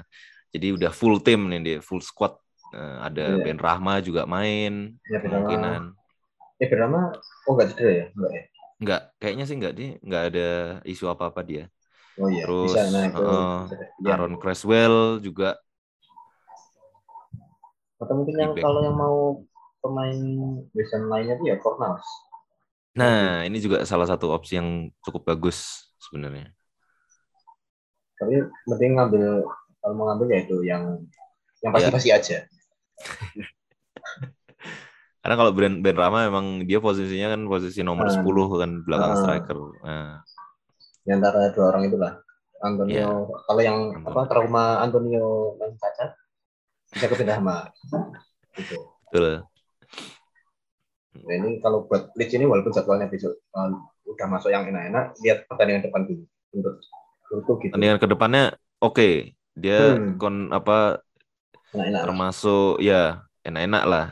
[0.52, 2.36] jadi udah full tim nih dia, full squad.
[2.72, 3.42] Nah, ada Iya.
[3.44, 5.99] Ben Rahma juga main Ya, kemungkinan.
[6.62, 7.00] Eh Bernama
[7.46, 8.04] oh nggak cedera ya?
[8.14, 8.42] Enggak ya?
[8.80, 10.40] Enggak, kayaknya sih enggak dia enggak ada
[10.90, 11.62] isu apa-apa dia.
[12.22, 13.22] Oh iya, Terus, bisa nah itu.
[13.62, 13.90] bisa deh.
[14.08, 14.14] Ya.
[14.14, 14.96] Aaron Creswell
[15.26, 15.46] juga
[18.02, 18.64] Atau mungkin yang Feedback.
[18.64, 19.16] kalau yang mau
[19.82, 20.18] pemain
[20.76, 22.06] West Ham lainnya tuh ya Fornals.
[22.98, 24.68] Nah, ini juga salah satu opsi yang
[25.04, 25.56] cukup bagus
[26.04, 26.50] sebenarnya.
[28.18, 28.34] Tapi
[28.70, 29.24] mending ngambil
[29.82, 30.82] kalau mau ngambil ya itu yang
[31.64, 31.74] yang Ya.
[31.74, 32.38] pasti-pasti aja.
[35.20, 38.16] Karena kalau Ben, ben Rama emang dia posisinya kan posisi nomor Hmm.
[38.20, 39.18] 10 kan belakang Ah.
[39.18, 39.58] striker.
[39.82, 40.24] Nah,
[41.00, 42.12] Di antara dua orang itulah.
[42.60, 43.08] Antonio Ya.
[43.46, 44.08] kalau yang Antonio.
[44.10, 46.10] apa trauma Antonio yang cacat
[46.90, 47.72] bisa ke Benrahma.
[48.52, 48.76] Gitu.
[49.06, 49.42] betul.
[51.20, 53.68] Nah, ini kalau buat Leeds ini walaupun jadwalnya besok uh,
[54.06, 56.74] udah masuk yang enak-enak, lihat pertandingan depan dulu untuk
[57.30, 57.72] untuk gitu.
[57.74, 58.44] Tandingan ke depannya
[58.78, 59.10] oke.
[59.52, 60.16] Dia Hmm.
[60.16, 61.00] kon apa
[61.72, 62.02] Enak-enak.
[62.04, 64.06] termasuk ya enak-enak lah.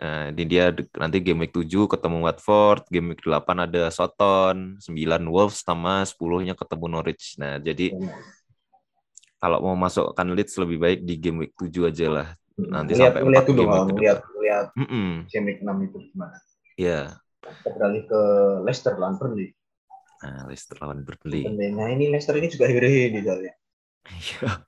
[0.00, 4.96] Nah, ini dia nanti game week 7 ketemu Watford, game week 8 ada Soton, 9
[5.28, 7.36] Wolves sama 10-nya ketemu Norwich.
[7.36, 7.92] Nah, jadi
[9.36, 12.28] kalau mau masukkan Leeds lebih baik di game week 7 aja lah.
[12.56, 15.08] Nanti lihat, sampai lihat empat dulu game mau ke lihat lihat Mm-mm.
[15.28, 16.36] game week 6 itu gimana.
[16.76, 17.00] Ya,
[17.40, 18.20] Kita beralih ke
[18.64, 19.48] Leicester lawan Burnley.
[20.20, 21.44] nah Leicester lawan Burnley.
[21.48, 23.52] Nah ini Leicester ini juga hehe di soalnya.
[24.08, 24.64] Iya.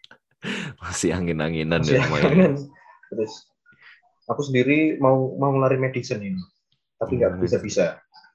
[0.77, 2.55] Masih angin-anginan Masih ya kangen.
[3.13, 3.33] Terus
[4.33, 6.41] aku sendiri mau mau lari Madison ini,
[6.97, 7.43] tapi nggak Hmm.
[7.43, 7.87] bisa bisa.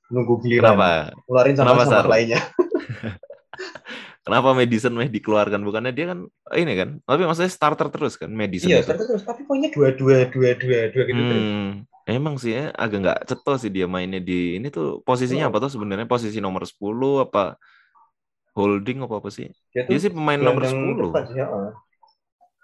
[0.07, 0.71] nunggu giliran.
[0.71, 1.11] Kenapa?
[1.27, 2.05] Keluarin Kenapa, sama-sama Sar?
[2.07, 2.39] lainnya.
[4.23, 5.59] Kenapa Madison meh dikeluarkan?
[5.63, 6.19] Bukannya dia kan
[6.53, 6.89] ini kan?
[7.01, 8.91] Tapi maksudnya starter terus kan Madison Iya, itu.
[8.91, 11.47] terus terus tapi poinnya dua dua dua dua dua gitu terus.
[11.47, 15.49] Hmm, emang sih ya, agak nggak ceto sih dia mainnya di ini tuh posisinya Oh.
[15.51, 17.55] apa tuh sebenarnya posisi nomor 10 apa
[18.55, 19.47] holding apa apa sih?
[19.71, 21.07] Dia Dia sih pemain nomor gelandang 10.
[21.07, 21.69] depan heeh.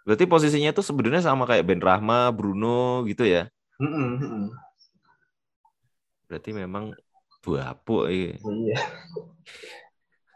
[0.04, 3.48] Berarti posisinya tuh sebenarnya sama kayak Ben Rahma, Bruno gitu ya.
[3.80, 4.46] Mm-mm, mm-mm.
[6.28, 6.92] Berarti memang
[7.44, 8.36] buapu iya.
[8.40, 8.80] Iya.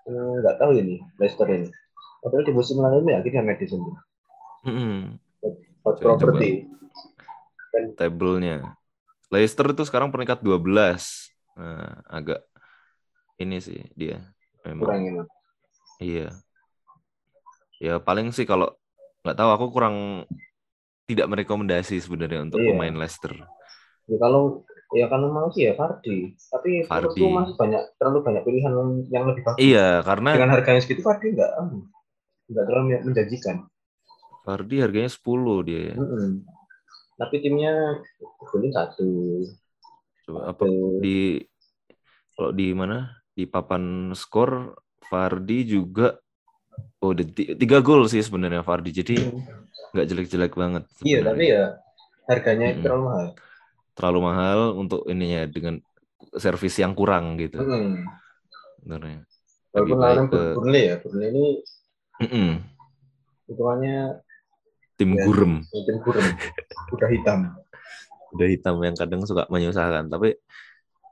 [0.07, 1.67] Hmm, Nggak tahu ini Leicester ini.
[2.23, 3.97] Padahal di musim lalu ini akhirnya Madison tuh.
[4.67, 5.19] Mm-mm.
[5.83, 6.67] Hot property.
[7.99, 8.75] Tabelnya.
[9.27, 11.27] Leicester itu sekarang peringkat 12.
[11.59, 12.39] Nah, agak
[13.35, 14.23] ini sih dia.
[14.63, 15.21] Memang Kurang ini.
[15.99, 16.27] Iya.
[17.77, 18.73] Ya paling sih kalau
[19.27, 20.23] nggak tahu aku kurang
[21.03, 22.71] tidak merekomendasi sebenarnya untuk Iya.
[22.71, 23.33] pemain Leicester.
[24.07, 24.63] Ya kalau
[24.95, 26.31] ya kalau mau sih ya Fardi.
[26.47, 28.71] Tapi menurutku masih banyak terlalu banyak pilihan
[29.11, 29.59] yang lebih bagus.
[29.59, 31.87] Iya, karena Dengan harganya segitu Fardi nggak anu,
[32.47, 33.67] nggak terlalu menjanjikan.
[34.47, 35.95] Vardy harganya 10 dia ya.
[35.99, 36.47] Mm-mm.
[37.19, 37.99] Tapi timnya
[38.47, 39.07] golin satu.
[40.23, 41.03] Coba apa Satu.
[41.03, 41.43] di
[42.31, 43.11] kalau di mana?
[43.31, 44.71] Di papan skor
[45.07, 46.15] Vardy juga
[46.97, 48.91] oh tiga gol sih sebenarnya Vardy.
[48.91, 49.15] Jadi
[49.93, 50.83] nggak jelek-jelek banget.
[51.01, 51.25] Iya sebenarnya.
[51.27, 51.63] tapi ya
[52.27, 52.83] harganya Mm-mm.
[52.83, 53.27] terlalu mahal.
[53.97, 55.75] terlalu mahal untuk ininya dengan
[56.35, 57.57] servis yang kurang gitu.
[57.57, 58.05] Mm-mm.
[58.77, 59.25] Sebenarnya.
[59.73, 61.45] Walaupun lawan ke Burnley ya, Burnley ini
[62.21, 62.49] Mm-mm.
[63.45, 63.97] hitungannya
[64.97, 65.23] tim Ya.
[65.23, 65.53] gurem.
[65.61, 66.25] tim kurang,
[66.91, 67.39] udah hitam.
[68.27, 70.35] udah hitam yang kadang suka menyusahkan tapi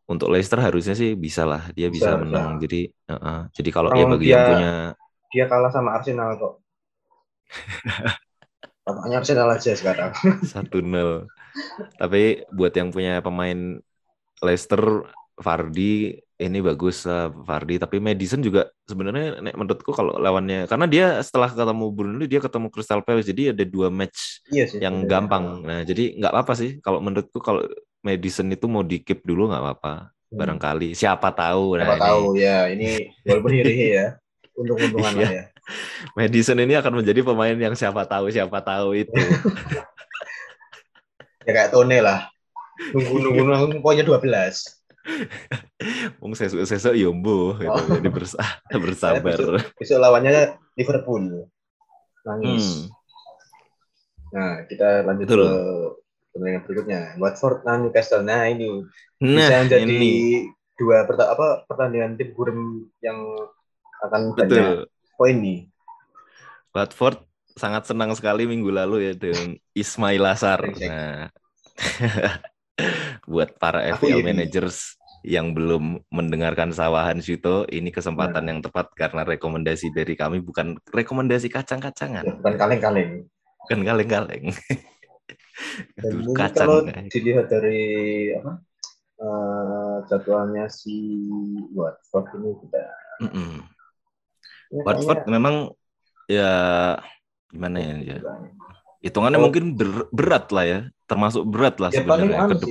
[0.06, 2.62] untuk Leicester harusnya sih bisa lah dia bisa, Bisa, menang bisa.
[2.68, 3.40] jadi uh-uh.
[3.56, 4.74] jadi kalau Kalau ya bagi dia- yang punya
[5.36, 6.54] Dia kalah sama Arsenal kok.
[8.86, 10.12] Pokoknya Arsenal aja sekarang.
[10.54, 11.26] satu nol
[11.96, 13.80] tapi buat yang punya pemain
[14.44, 15.08] Leicester
[15.40, 21.06] Vardy ini bagus lah Vardy tapi Madison juga sebenarnya nek menurutku kalau lawannya karena dia
[21.24, 24.84] setelah ketemu Burnley dia ketemu Crystal Palace jadi ada dua match iya sih.
[24.84, 25.08] yang sebenarnya.
[25.08, 27.64] gampang nah jadi nggak apa-apa sih kalau menurutku kalau
[28.04, 29.94] Madison itu mau di keep dulu nggak apa-apa
[30.26, 30.42] Hmm.
[30.42, 32.02] barangkali siapa tahu Siapa nah ini.
[32.02, 32.90] tahu ya ini
[33.24, 34.06] walaupun iri ya.
[34.56, 35.44] Untung-untungan lah ya.
[36.16, 39.12] Madison ini akan menjadi pemain yang siapa tahu siapa tahu itu.
[41.46, 42.26] Ya kayak Tone lah.
[42.90, 44.18] Nunggu-nunggu nunggu pokoknya 12.
[46.18, 47.70] Wong sesuk-sesuk yombo gitu.
[47.70, 48.02] Oh.
[48.02, 48.42] Jadi bersa-
[48.84, 49.38] bersabar.
[49.78, 51.46] Besok lawannya Liverpool.
[52.26, 52.90] Nangis.
[52.90, 52.90] Hmm.
[54.34, 55.46] Nah, kita lanjut Betul.
[55.46, 55.54] ke
[56.34, 57.02] pertandingan berikutnya.
[57.22, 58.26] Watford dan Newcastle.
[58.26, 58.66] Nah, ini
[59.22, 60.14] Nah, bisa menjadi ini
[60.76, 62.60] dua perta- apa pertandingan tim gurem
[63.00, 63.22] yang
[64.08, 65.60] akan banyak poin nih.
[66.72, 67.24] Watford
[67.56, 70.60] sangat senang sekali minggu lalu ya dengan Ismail Asar.
[70.76, 71.32] Nah,
[73.32, 78.50] buat para Aku FPL managers yang belum mendengarkan sawahan Syuto, ini kesempatan Nah.
[78.54, 83.12] yang tepat karena rekomendasi dari kami bukan rekomendasi kacang-kacangan, Ya, bukan kaleng-kaleng.
[83.66, 84.46] bukan kaleng-kaleng.
[86.36, 86.68] Kacang.
[86.68, 87.80] kalau dilihat dari
[88.36, 88.60] apa
[89.18, 90.94] eh, jadwalnya si
[91.72, 92.84] Watford ini kita
[93.24, 93.52] Mm-mm.
[93.64, 93.75] ini
[94.72, 95.56] Watford kayaknya- memang
[96.26, 96.52] ya
[97.48, 98.18] gimana ya, ya.
[99.00, 99.46] hitungannya Oh.
[99.46, 100.80] mungkin ber- berat lah ya.
[101.06, 102.66] Termasuk berat lah ya paling sebenarnya anu ke,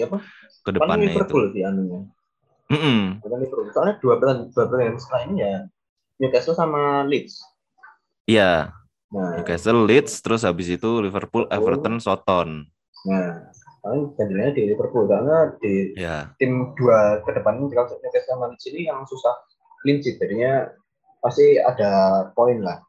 [0.66, 1.12] Paling depannya itu.
[1.14, 2.00] Liverpool sih anunya.
[3.22, 3.66] Bukan Liverpool.
[3.70, 4.64] Soalnya dua pertandingan dua
[4.98, 5.54] setelah ini ya
[6.18, 7.38] Newcastle sama Leeds.
[8.26, 8.74] Iya.
[9.14, 12.66] Nah, Newcastle Leeds terus habis itu Liverpool Everton Soton.
[13.06, 13.30] Nah
[13.78, 18.88] paling gantilannya di Liverpool karena di ya tim dua ke depan Newcastle sama Leeds ini
[18.88, 19.34] yang susah
[19.84, 20.18] clean sheet.
[20.18, 20.66] Jadinya
[21.24, 22.84] pasti ada poin lah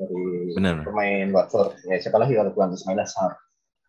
[0.00, 0.88] dari benar.
[0.88, 1.84] pemain Watford.
[1.84, 3.36] Ya siapa lagi kalau bukan Ismail Assar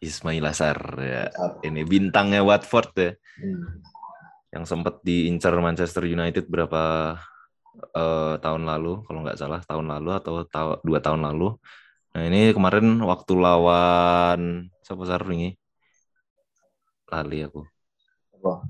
[0.04, 1.32] Ismail Asar ya.
[1.32, 1.64] Assar.
[1.64, 3.12] ini bintangnya Watford ya.
[3.40, 3.80] Hmm.
[4.50, 7.14] yang sempat diincar Manchester United berapa
[7.94, 11.54] eh, tahun lalu kalau nggak salah tahun lalu atau tahu- dua tahun lalu.
[12.18, 15.54] Nah ini kemarin waktu lawan siapa Sar ini?
[17.14, 17.62] Lali aku.
[18.42, 18.66] Apa?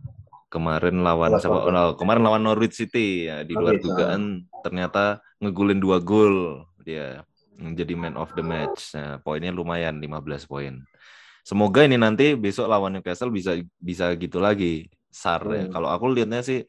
[0.49, 1.69] Kemarin lawan siapa siapa?
[1.69, 3.29] oh, kemarin lawan Norwich City.
[3.29, 4.21] Ya di luar Norwich, dugaan
[4.65, 6.65] ternyata ngegulin dua gol.
[6.83, 7.23] Dia
[7.55, 8.97] menjadi man of the match.
[8.97, 10.81] Nah, poinnya lumayan 15 poin.
[11.45, 15.65] Semoga ini nanti besok lawan Newcastle bisa bisa gitu lagi Sar ya.
[15.65, 15.73] Hmm.
[15.73, 16.61] kalau aku lihatnya sih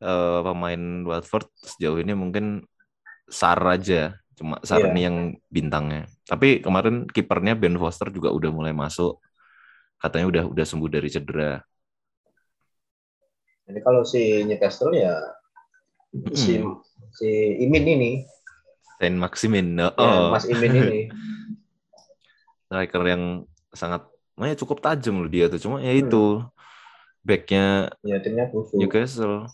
[0.00, 2.64] eh, pemain Watford sejauh ini mungkin
[3.28, 4.20] Sar aja.
[4.34, 5.16] Cuma Sar ini yang
[5.48, 6.08] bintangnya.
[6.28, 9.20] Tapi kemarin kipernya Ben Foster juga udah mulai masuk.
[10.00, 11.62] Katanya udah udah sembuh dari cedera
[13.64, 15.14] Jadi kalau si Newcastle ya
[16.34, 16.60] si
[17.18, 17.28] si
[17.64, 18.10] Imin ini,
[18.98, 21.00] Saint Maximin ya, oh Mas Imin ini,
[22.66, 23.22] striker yang
[23.74, 26.02] sangat makanya cukup tajam loh dia tuh cuma ya Hmm.
[26.02, 26.42] itu
[27.24, 28.78] backnya ya timnya busuk.
[28.80, 29.48] Newcastle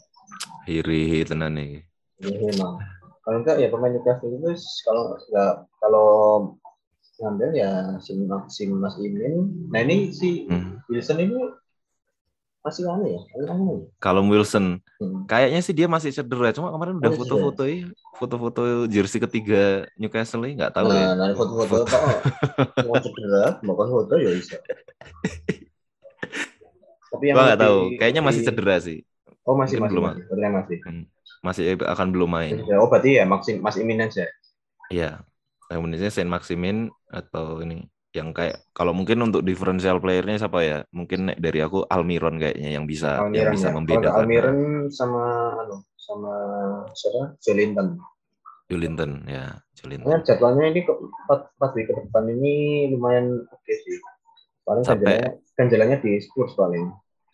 [0.69, 1.73] Iri tenan nih.
[2.21, 2.81] Ini memang.
[3.21, 4.51] Kalau enggak ya pemain Newcastle itu
[4.87, 6.09] kalau enggak kalau
[7.21, 7.71] ngambil ya
[8.01, 8.17] si,
[8.49, 9.69] si Mas Imin.
[9.69, 10.81] Nah ini si Hmm.
[10.89, 11.37] Wilson ini
[12.61, 13.21] masih aneh ya?
[13.97, 15.25] Kalau Wilson, Hmm.
[15.25, 16.53] kayaknya sih dia masih cedera.
[16.53, 17.89] Cuma kemarin udah Masih foto-foto ya,
[18.21, 21.07] foto-foto jersey ketiga Newcastle ini nggak tahu nah, ya.
[21.17, 22.03] nah foto-foto kok
[22.89, 24.61] mau cedera, mau foto ya bisa.
[27.11, 27.79] Tapi Gua nggak tahu.
[27.97, 28.99] Kayaknya masih cedera sih.
[29.49, 30.53] Oh masih Mungkin masih belum.
[30.53, 30.79] masih, masih.
[31.41, 32.61] Masih akan belum main.
[32.77, 34.29] Oh berarti ya Mas Mas Imin aja.
[34.93, 35.25] Iya.
[35.71, 40.79] Kemudian Saint Maximin atau ini yang kayak kalau mungkin untuk differential playernya siapa ya?
[40.91, 43.71] Mungkin dari aku Almiron kayaknya yang bisa yang Almiron bisa ya.
[43.71, 44.19] Kalau membedakan.
[44.23, 44.59] Almiron
[44.91, 45.25] sama
[45.63, 46.33] anu sama
[46.95, 47.39] siapa?
[47.39, 47.89] Jolinton.
[48.71, 50.07] Julinton ya, Julinton.
[50.07, 52.55] Karena jadwalnya ini ke empat empat week ke depan ini
[52.95, 53.99] lumayan oke sih.
[54.63, 56.87] Paling Sampai- ganjalannya di Spurs paling.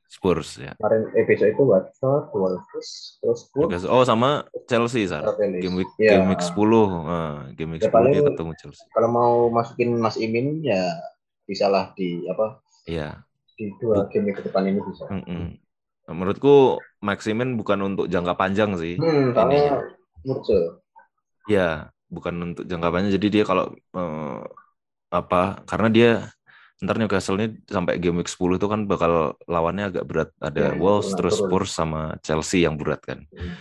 [0.06, 0.72] Spurs ya.
[0.78, 3.82] Kemarin besok itu Watford, Wolves, terus Spurs.
[3.90, 5.26] Oh sama Chelsea Sar.
[5.26, 5.58] Palace.
[5.58, 6.22] Game week Iya.
[6.22, 6.86] game week 10.
[7.02, 8.86] Nah, game week Ya, 10 dia ketemu Chelsea.
[8.94, 10.94] Kalau mau masukin Mas Imin ya
[11.46, 13.22] bisa lah di apa Iya.
[13.58, 15.10] di dua game ke depan ini bisa.
[15.10, 15.58] Mm-mm.
[16.06, 18.94] Menurutku Maximin bukan untuk jangka panjang sih.
[19.00, 19.82] Hmm, soalnya
[20.22, 20.78] muncul.
[21.50, 23.12] Iya, bukan untuk jangka panjang.
[23.18, 24.40] Jadi dia kalau eh,
[25.10, 25.66] apa?
[25.66, 26.10] Karena dia
[26.76, 30.30] ntar Newcastle ini sampai game week 10 itu kan bakal lawannya agak berat.
[30.38, 31.34] Ada Ya, Wolves, turun, terus.
[31.40, 33.24] Spurs sama Chelsea yang berat kan.
[33.32, 33.56] Hmm.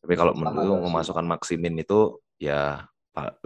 [0.00, 0.80] Tapi kalau Chelsea.
[0.80, 2.88] memasukkan Maximin itu ya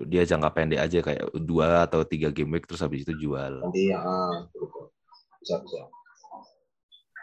[0.02, 3.62] dia jangka pendek aja kayak dua atau tiga game week terus habis itu jual.
[3.62, 4.02] Nanti ya
[5.40, 5.80] bisa bisa.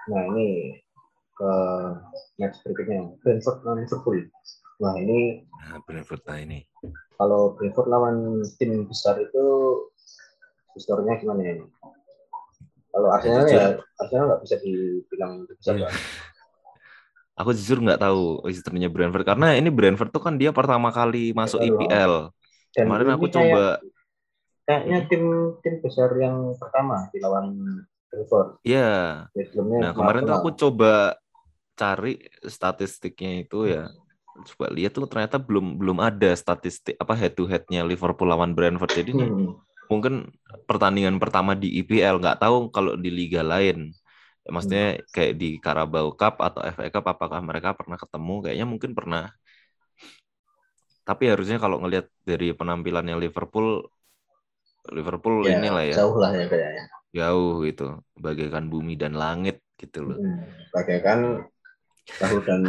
[0.07, 0.79] Nah ini
[1.31, 1.51] ke
[2.39, 4.19] match berikutnya Brentford lawan Liverpool.
[4.79, 6.63] Wah ini Nah, Brentford nah ini.
[7.17, 8.17] kalau Brentford lawan
[8.55, 9.45] tim besar itu
[10.77, 11.53] historinya gimana ya?
[12.87, 13.57] Kalau Arsenal jujur.
[13.57, 15.73] ya Arsenal nggak bisa dibilang tim besar.
[15.75, 15.89] Iya.
[17.35, 21.61] Aku jujur nggak tahu historinya Brentford karena ini Brentford tuh kan dia pertama kali masuk.
[21.61, 22.33] IPL.
[22.73, 23.63] Dan Kemarin aku kayak- coba
[24.63, 25.23] kayaknya tim
[25.61, 27.45] tim besar yang pertama di lawan
[28.07, 28.57] Brentford.
[28.61, 29.25] ya.
[29.29, 30.93] Ya, sebelumnya Nah, kemarin tuh aku coba
[31.73, 33.85] cari statistiknya itu ya.
[34.43, 38.93] Coba lihat tuh ternyata belum belum ada statistik apa head to headnya Liverpool lawan Brentford.
[38.95, 39.53] Jadi Hmm.
[39.87, 40.35] Mungkin
[40.67, 43.91] pertandingan pertama di IPL nggak tahu kalau di liga lain.
[44.47, 48.47] Maksudnya kayak di Carabao Cup atau FA Cup apakah mereka pernah ketemu?
[48.47, 49.31] Kayaknya mungkin pernah.
[51.03, 53.87] Tapi harusnya kalau ngelihat dari penampilannya Liverpool
[54.87, 56.83] Liverpool Ya, inilah ya jauh lah ya kayaknya.
[57.11, 60.15] jauh itu bagaikan bumi dan langit gitu loh.
[60.15, 60.47] Hmm.
[60.71, 61.43] Bagaikan
[62.19, 62.63] tahu dan.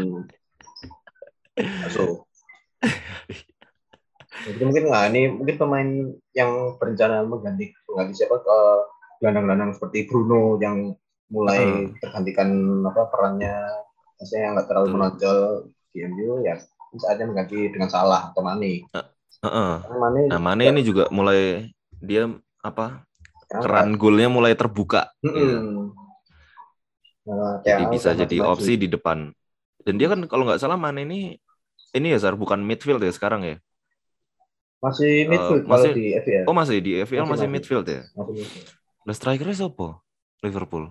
[4.48, 5.88] Jadi mungkin nggak ini mungkin pemain
[6.32, 8.58] yang berencana mengganti mengganti siapa ke
[9.20, 10.96] gelandang-gelandang seperti Bruno yang
[11.28, 11.92] mulai Hmm.
[12.00, 12.48] tergantikan
[12.88, 13.56] apa perannya
[14.16, 14.96] maksudnya yang nggak terlalu Betul.
[14.96, 15.38] menonjol
[15.92, 16.54] di MU ya
[16.96, 18.88] saatnya mengganti dengan Salah atau Mane.
[19.44, 19.72] Heeh.
[19.84, 21.68] Karena Mane, Nah, Mane ini juga mulai
[22.00, 22.24] dia
[22.64, 23.04] apa
[23.44, 25.12] sekarang keran golnya mulai terbuka.
[25.20, 25.36] Mm-mm.
[25.36, 25.58] Iya.
[27.28, 29.28] Nah, Jadi TAA bisa jadi opsi di depan.
[29.84, 31.36] Dan dia kan kalau nggak salah Mane ini
[31.92, 33.56] ini ya Sar bukan midfield ya sekarang ya.
[34.78, 36.44] Masih midfield kalau masih- di FPL.
[36.46, 38.02] Oh masih di FPL Masih, masih, midfield ya.
[38.14, 38.66] Masih midfield.
[39.02, 39.88] Lah strikernya siapa?
[40.38, 40.84] Liverpool.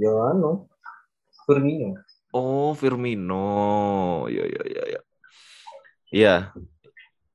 [0.00, 0.64] Ya anu,
[1.44, 2.00] Firmino.
[2.32, 4.24] Oh, Firmino.
[4.32, 5.00] Ya ya ya ya.
[6.10, 6.34] Iya.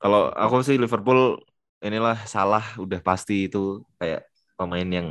[0.01, 1.37] Kalau aku sih Liverpool
[1.85, 4.25] inilah salah udah pasti itu kayak
[4.57, 5.07] pemain yang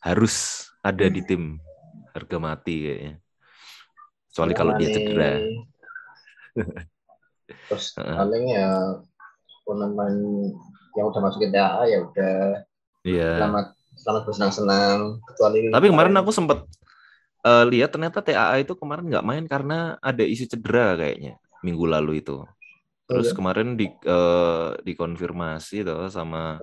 [0.00, 1.60] harus ada di tim
[2.16, 3.14] harga mati kayaknya.
[4.32, 5.32] Kecuali kalau dia cedera.
[7.68, 8.68] Terus paling ya
[9.68, 10.16] pemain
[10.96, 12.36] yang udah masuk ke DA ya udah
[13.04, 13.30] Iya.
[13.40, 13.66] selamat
[14.00, 16.64] selamat bersenang-senang kecuali Tapi kemarin aku sempat
[17.44, 22.24] eh, lihat ternyata TAA itu kemarin nggak main karena ada isu cedera kayaknya minggu lalu
[22.24, 22.42] itu.
[23.08, 23.36] Terus iya.
[23.36, 26.58] kemarin di eh, dikonfirmasi tuh sama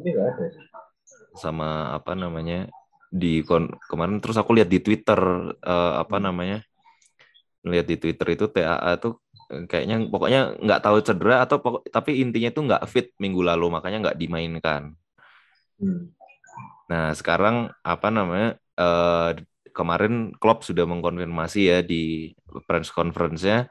[1.35, 2.67] sama apa namanya
[3.11, 5.19] di kon- kemarin terus aku lihat di Twitter
[5.55, 6.63] eh, apa namanya
[7.65, 12.49] lihat di Twitter itu TAA tuh kayaknya pokoknya nggak tahu cedera atau pokok, tapi intinya
[12.49, 14.97] itu nggak fit minggu lalu makanya nggak dimainkan.
[15.77, 16.13] Hmm.
[16.89, 19.29] Nah sekarang apa namanya eh,
[19.75, 22.31] kemarin Klopp sudah mengkonfirmasi ya di
[22.65, 23.67] press conference-nya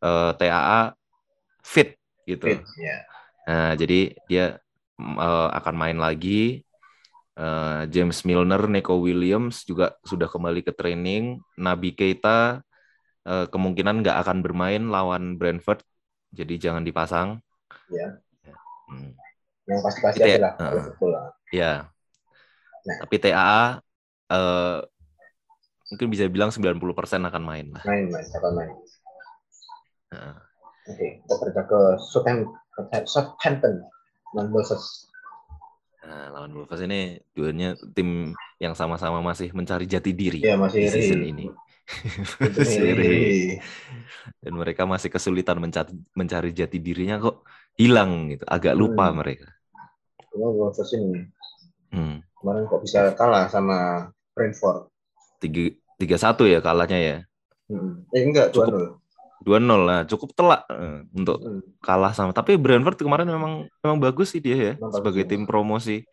[0.00, 0.94] eh, TAA
[1.66, 2.46] fit gitu.
[2.46, 2.96] Fit, ya.
[3.48, 4.60] Nah, jadi dia
[5.00, 6.62] eh, akan main lagi.
[7.38, 11.40] Eh, James Milner, Nico Williams juga sudah kembali ke training.
[11.56, 12.60] Nabi Keita
[13.28, 15.80] eh, kemungkinan nggak akan bermain lawan Brentford,
[16.38, 17.28] jadi jangan dipasang.
[17.92, 18.06] Ya.
[18.88, 19.12] Hmm,
[19.68, 20.52] Yang pasti-pasti Itu ya, aja lah.
[20.56, 20.64] heeh.
[20.64, 21.26] kalau Liverpool lah.
[21.52, 21.72] ya.
[22.86, 22.96] Nah.
[23.04, 23.80] Tapi TAA
[24.32, 24.78] eh,
[25.88, 27.84] mungkin bisa bilang 90% akan main lah.
[27.84, 28.70] Main, main, siapa main.
[30.12, 30.40] Nah,
[30.88, 32.48] Oke, kita bergerak ke Southampton.
[33.04, 33.74] Southampton.
[34.32, 35.08] Dan Wolves.
[36.04, 40.88] nah, lawan Wolves ini duanya tim yang sama-sama masih mencari jati diri Ya masih di
[40.88, 41.30] season iri.
[41.32, 41.46] ini.
[41.88, 43.04] Itu Masih iri.
[43.08, 43.32] iri.
[44.44, 47.44] Dan mereka masih kesulitan mencari, mencari jati dirinya kok
[47.80, 48.44] hilang gitu.
[48.44, 49.18] Agak lupa Hmm.
[49.24, 49.48] mereka.
[50.28, 50.52] Cuma
[50.94, 51.32] ini
[51.88, 52.20] Hmm.
[52.36, 54.92] kemarin kok bisa kalah sama Brentford.
[55.40, 57.16] Tiga, tiga satu ya kalahnya ya.
[57.72, 58.04] Hmm.
[58.12, 58.68] Eh enggak, Cukup.
[58.68, 59.00] 2-0.
[59.38, 61.62] 2-0 lah, cukup telak eh, untuk Hmm.
[61.80, 62.36] kalah sama.
[62.36, 66.04] Tapi Brentford kemarin memang memang bagus sih dia ya Memang sebagai tim promosi.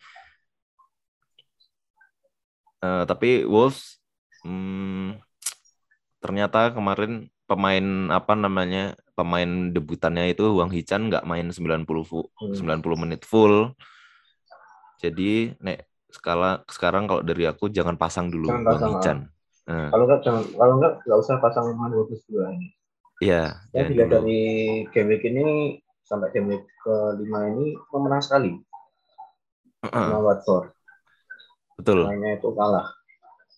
[2.85, 3.97] Eh, tapi Wolves
[4.45, 5.17] hmm,
[6.25, 12.57] ternyata kemarin pemain apa namanya pemain debutannya itu Wang Hichan nggak main 90 fu- Hmm.
[12.57, 13.77] 90 menit full.
[14.97, 18.93] Jadi nek skala sekarang kalau dari aku jangan pasang dulu Jangan Wang pasang, ah.
[18.95, 19.19] Hichan.
[19.65, 22.69] Eh, Kalau enggak jangan kalau enggak enggak usah pasang Man Wolves dua ini.
[23.17, 24.15] Iya, Ya, jangan dilihat dulu.
[24.17, 24.41] dari
[24.91, 25.45] game week ini
[26.03, 28.51] sampai game week kelima ini memenang sekali
[29.81, 30.73] sama Watford.
[31.75, 32.07] betul.
[32.07, 32.87] Mainnya itu kalah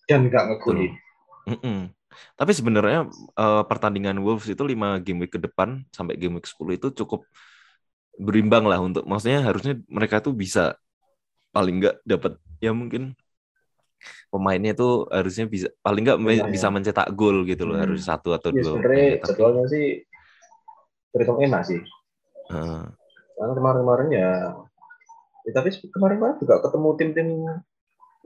[0.04, 0.92] dan enggak ngegolin.
[1.46, 1.78] Mm-mm.
[2.38, 2.98] Tapi sebenarnya
[3.40, 7.20] eh, pertandingan Wolves itu 5 game week ke depan sampai game week 10 itu cukup
[8.18, 10.74] berimbang lah untuk maksudnya harusnya mereka tuh bisa
[11.54, 12.32] paling nggak dapat
[12.64, 13.14] ya mungkin
[14.32, 16.68] pemainnya tuh harusnya bisa paling nggak Iya, bisa iya.
[16.74, 17.80] mencetak gol gitu loh Hmm.
[17.82, 19.84] harus satu atau Ya dua sebenarnya jadwalnya sih
[21.12, 21.80] terhitung enak sih.
[22.50, 22.98] eh,
[23.36, 24.28] Karena kemarin-kemarin ya,
[25.46, 27.28] ya tapi kemarin-kemarin juga ketemu tim-tim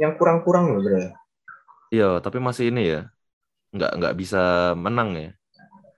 [0.03, 1.03] yang kurang-kurang loh, bro.
[1.95, 2.99] iya tapi masih ini ya
[3.77, 4.41] nggak nggak bisa
[4.85, 5.31] menang ya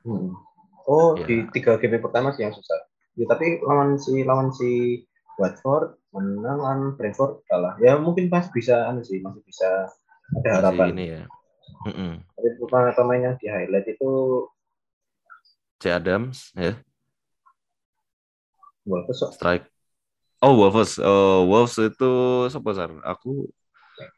[0.04, 0.36] Hmm.
[0.84, 1.24] Oh, Ya.
[1.24, 2.76] di tiga game pertama sih yang susah.
[3.16, 5.00] Ya, tapi lawan si lawan si
[5.40, 7.74] Watford menang lawan Brentford kalah.
[7.80, 9.68] Ya mungkin pas bisa anu sih masih bisa
[10.44, 10.88] ada masih harapan.
[10.92, 11.22] ini ya
[11.88, 12.12] Mm-mm.
[12.36, 14.12] Tapi pemain pemain yang di highlight itu
[15.80, 16.74] C Adams ya
[18.86, 19.66] Wolves strike
[20.44, 22.04] oh Wolves oh Wolves itu
[22.52, 22.90] siapa Sar?
[23.04, 23.48] aku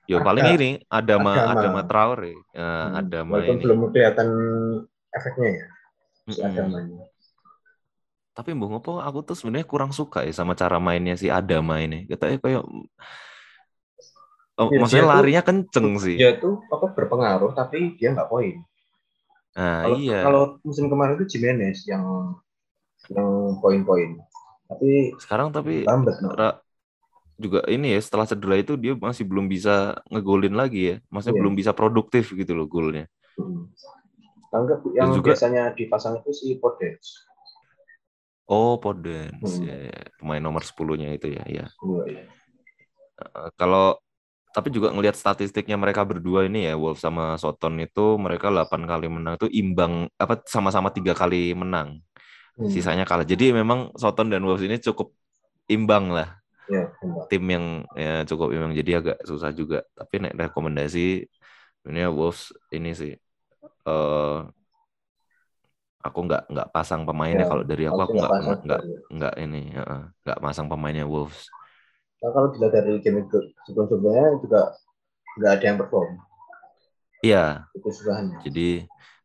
[0.06, 0.54] ya paling Ada.
[0.54, 1.52] ini Adama Adama.
[1.54, 3.00] Adama Traore ya, Hmm.
[3.00, 4.28] Adama Walaupun ini belum kelihatan
[5.10, 5.66] efeknya ya
[6.26, 6.40] si.
[6.40, 7.04] Adamanya.
[8.32, 12.04] tapi mbok ngopo aku tuh sebenarnya kurang suka ya sama cara mainnya si Adama ini
[12.04, 12.62] katanya kayak
[14.56, 18.28] oh, Ya, maksudnya dia tuh- larinya kenceng sih Dia tuh apa berpengaruh tapi dia nggak
[18.28, 18.60] poin.
[19.56, 22.04] nah Kalau iya kalau musim kemarin itu Jimenez yang
[23.08, 23.28] yang
[23.60, 24.20] poin-poin.
[24.68, 26.28] Tapi sekarang tapi lambat no.
[26.34, 26.58] Ra-
[27.36, 31.42] juga ini ya setelah cedera itu dia masih belum bisa ngegolin lagi ya maksudnya Iya.
[31.44, 33.04] belum bisa produktif gitu loh golnya
[33.36, 33.68] Hmm.
[34.48, 37.20] Anggap yang juga- biasanya dipasang itu si Podence.
[38.48, 39.68] oh Podence Hmm.
[39.68, 40.00] ya, ya.
[40.16, 42.22] pemain nomor 10-nya itu ya ya Iya, iya.
[43.16, 43.96] Eh, kalau
[44.52, 49.12] tapi juga ngelihat statistiknya mereka berdua ini ya Wolves sama Soton itu mereka 8 kali
[49.12, 52.00] menang itu imbang apa sama-sama tiga kali menang
[52.56, 52.72] Hmm.
[52.72, 55.12] sisanya kalah jadi memang Soton dan Wolves ini cukup
[55.68, 56.40] imbang lah
[56.70, 57.26] Iya, benar.
[57.30, 57.64] tim yang
[58.02, 61.26] ya cukup imbang jadi agak susah juga tapi nek rekomendasi
[61.88, 62.42] ini Wolves
[62.76, 63.12] ini sih
[63.88, 64.36] eh
[66.06, 68.32] aku nggak nggak pasang pemainnya Ya, kalau dari aku aku nggak
[68.66, 68.80] nggak
[69.16, 69.58] nggak ini
[70.24, 71.40] nggak pasang pemainnya Wolves
[72.20, 74.60] Nah, kalau dilihat dari game itu sebelum-sebelumnya juga
[75.38, 76.10] nggak ada yang perform.
[77.24, 78.38] iya Itu susahnya.
[78.44, 78.60] jadi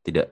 [0.05, 0.25] tidak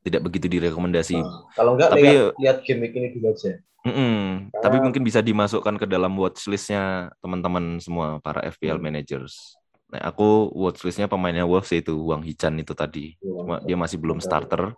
[0.00, 3.52] tidak begitu direkomendasi Nah, kalau nggak Tapi- lihat, lihat game week ini dulu aja.
[3.80, 4.52] Mm-mm.
[4.52, 8.92] Karena- Tapi mungkin bisa dimasukkan ke dalam watchlistnya teman-teman semua para FPL Hmm.
[8.92, 9.56] managers.
[9.88, 13.16] Nah, aku watchlistnya pemainnya Wolves itu Wang Hichan itu tadi.
[13.18, 14.76] Iya, Cuma dia masih belum starter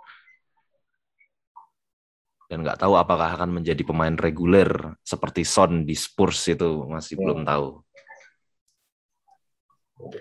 [2.46, 4.68] dan nggak tahu apakah akan menjadi pemain reguler
[5.02, 7.20] seperti Son di Spurs itu masih Ya.
[7.24, 7.68] belum tahu.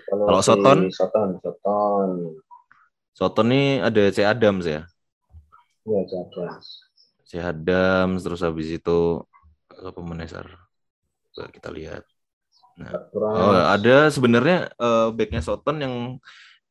[0.08, 0.88] Kalau, Soton?
[0.94, 2.08] Soton, Soton,
[3.12, 4.86] Soton ini ada C Adams ya,
[5.86, 6.60] ya jaga.
[7.28, 9.24] C Adams terus habis itu
[9.72, 10.46] apa menesar?
[11.32, 12.04] Kita lihat.
[12.80, 12.92] Nah.
[13.14, 15.94] Oh, ada sebenarnya eh, backnya Soton yang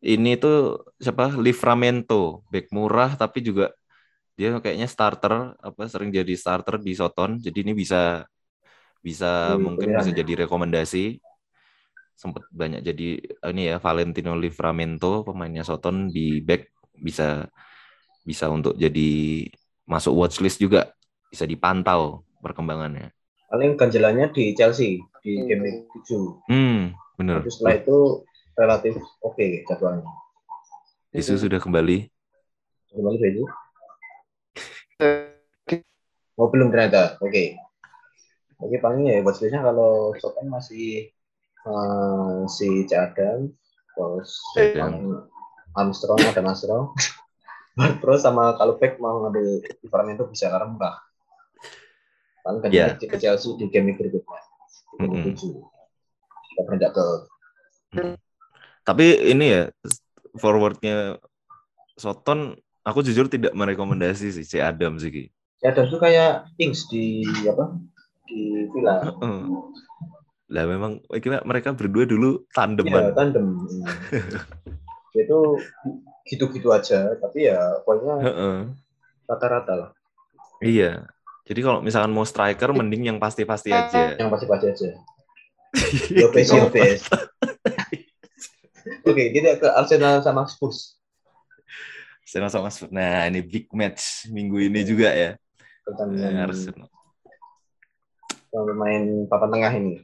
[0.02, 1.34] ini tuh siapa?
[1.38, 3.74] Livramento, back murah tapi juga
[4.38, 7.38] dia kayaknya starter apa sering jadi starter di Soton.
[7.46, 8.26] Jadi ini bisa
[9.02, 10.18] bisa Jadi mungkin pilihan bisa ya.
[10.22, 11.04] jadi rekomendasi.
[12.18, 13.08] Sempat banyak jadi
[13.50, 16.70] ini ya Valentino Livramento pemainnya Soton di back
[17.02, 17.50] bisa
[18.22, 19.50] bisa untuk jadi
[19.86, 20.94] masuk watchlist juga
[21.28, 23.12] bisa dipantau perkembangannya.
[23.52, 25.48] Paling ganjelannya di Chelsea di Hmm.
[25.48, 26.40] game week 7.
[26.48, 26.80] Hmm,
[27.20, 27.44] bener.
[27.44, 27.98] Tapi setelah itu
[28.56, 30.08] relatif oke jadwalnya.
[31.12, 32.08] Yesus sudah kembali.
[32.92, 33.44] Kembali Beju.
[36.40, 37.20] Oh belum ternyata.
[37.20, 37.60] Oke.
[38.62, 41.10] Oke paling ya watchlistnya kalau Soton masih
[41.68, 43.52] eh, si Cadam,
[43.98, 44.38] terus.
[45.72, 46.92] Armstrong ada Armstrong,
[47.76, 50.96] Terus sama kalau back mau ngambil Livramento bisa karena murah.
[52.42, 52.98] Paling kan Iya.
[52.98, 54.42] ke Chelsea di game berikutnya.
[55.00, 55.24] Mm-mm.
[55.32, 55.56] tujuh.
[56.52, 57.06] Kita beranjak ke
[58.82, 59.64] Tapi ini ya
[60.36, 61.16] forwardnya
[61.96, 65.12] Soton, aku jujur tidak merekomendasi sih si Adam sih.
[65.12, 65.26] Ki.
[65.62, 67.78] ya dan itu kayak Ings di apa
[68.26, 69.06] di Villa.
[70.52, 73.14] Lah memang kira mereka berdua dulu Iya, tandeman.
[73.14, 73.46] tandem.
[75.14, 75.40] Dia itu
[76.28, 78.16] gitu-gitu aja, tapi ya pokoknya
[79.26, 79.90] rata-rata lah.
[80.62, 81.10] Iya.
[81.48, 84.14] Jadi kalau misalkan mau striker mending yang pasti-pasti aja.
[84.22, 84.90] Yang pasti-pasti aja.
[86.22, 87.02] Yopes, Yopes.
[89.10, 90.96] Oke, kita ke Arsenal sama Spurs.
[92.24, 92.94] Arsenal sama Spurs.
[92.94, 95.36] Nah, ini big match minggu ini juga ya.
[95.84, 96.90] Pertandingan Arsenal.
[98.52, 99.96] yang bermain papan tengah ini.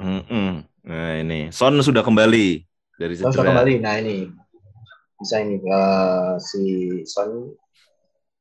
[0.00, 0.64] Mm-mm.
[0.64, 2.64] Nah, ini Son sudah kembali
[2.96, 3.52] dari Son cedera.
[3.52, 3.74] kembali.
[3.84, 4.32] Nah ini
[5.22, 6.62] bisa ini eh, si
[7.06, 7.54] Son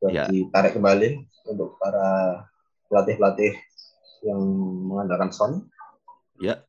[0.01, 0.25] buat Ya.
[0.25, 1.09] ditarik kembali
[1.53, 2.41] untuk para
[2.89, 3.53] pelatih-pelatih
[4.25, 4.41] yang
[4.89, 5.51] mengandalkan Son.
[6.41, 6.65] Ya.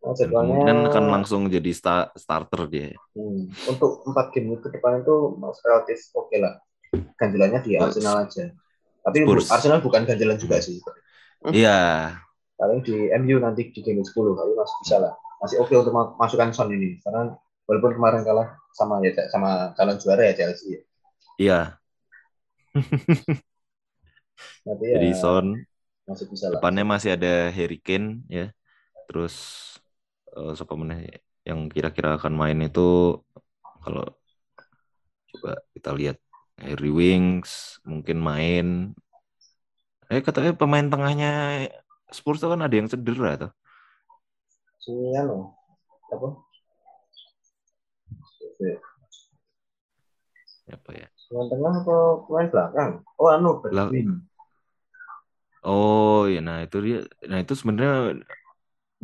[0.00, 2.90] Nah, kemungkinan akan langsung jadi sta- starter dia.
[3.14, 6.58] hmm, untuk empat game ke depan itu masih relatif oke lah.
[7.20, 7.84] Ganjelannya di Spurs.
[8.00, 8.44] Arsenal aja.
[9.04, 9.46] Tapi Spurs.
[9.52, 10.80] Arsenal bukan ganjelan juga sih.
[11.52, 11.78] Iya.
[12.56, 15.12] Paling di MU nanti di game 10 tapi masih bisa lah.
[15.40, 17.36] Masih oke untuk ma- masukkan Son ini karena
[17.70, 20.82] walaupun kemarin kalah sama ya sama calon juara ya Chelsea.
[21.38, 21.80] Iya.
[24.64, 25.46] Tapi ya Jadi Son
[26.08, 26.58] masih bisa lah.
[26.58, 28.50] depannya masih ada Harry Kane ya.
[29.08, 29.34] Terus
[30.36, 30.94] eh, siapa mana
[31.48, 32.80] yang kira-kira akan main itu
[33.84, 34.04] kalau
[35.30, 36.16] coba kita lihat
[36.60, 38.66] Harry Wings mungkin main.
[40.12, 41.28] Eh katanya pemain tengahnya
[42.16, 43.50] Spurs tuh kan ada yang cedera tuh.
[44.82, 45.38] Si anu
[50.76, 50.90] apa?
[50.94, 51.08] Ya?
[51.30, 52.90] Pemain tengah atau pemain belakang?
[53.20, 54.08] Oh anu Bergwijn.
[55.64, 56.96] Oh ya, nah itu dia.
[57.30, 57.92] Nah itu sebenarnya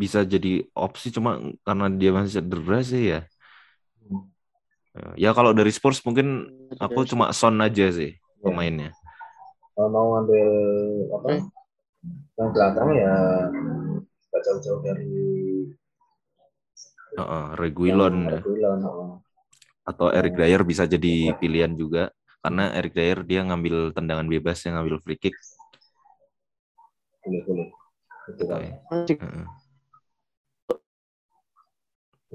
[0.02, 1.30] bisa jadi opsi cuma
[1.66, 3.18] karena dia masih cedera sih ya.
[5.20, 6.48] Ya kalau dari Spurs mungkin
[6.80, 8.48] aku cuma Son aja sih Ya.
[8.48, 8.96] pemainnya.
[9.76, 10.48] Kalau mau ngambil
[11.16, 11.28] apa?
[12.38, 13.14] Yang belakang ya
[14.28, 15.12] nggak jauh-jauh dari
[17.16, 18.40] Heeh, Reguilon ya.
[18.44, 18.80] Reguilon.
[18.84, 19.25] oh.
[19.86, 22.10] Atau Eric Dyer bisa jadi pilihan juga
[22.42, 25.34] karena Eric Dyer dia ngambil tendangan bebas yang ngambil free kick.
[28.26, 28.60] Itu kan.
[29.06, 29.46] Heeh.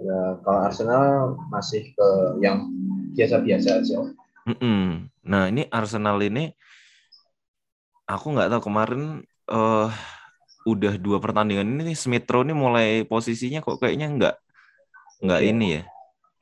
[0.02, 2.08] Ya kalau Arsenal masih ke
[2.39, 2.72] yang
[3.12, 3.99] biasa-biasa aja.
[4.47, 5.12] Mm-mm.
[5.22, 6.56] Nah ini Arsenal ini
[8.08, 9.22] aku nggak tahu kemarin
[9.52, 9.89] eh
[10.66, 14.36] udah dua pertandingan ini Smith Rowe ini mulai posisinya kok kayaknya nggak
[15.26, 15.49] nggak Iya.
[15.54, 15.84] ini ya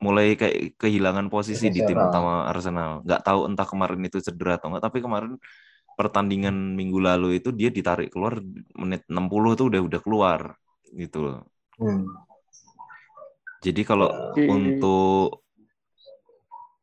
[0.00, 3.04] mulai kayak kehilangan posisi di tim utama Arsenal.
[3.04, 5.36] Nggak tahu entah kemarin itu cedera atau nggak tapi kemarin
[6.00, 8.40] pertandingan minggu lalu itu dia ditarik keluar
[8.72, 10.40] menit 60 tuh udah udah keluar
[10.96, 11.38] gitu loh.
[11.80, 12.04] Hmm.
[13.64, 15.44] jadi kalau untuk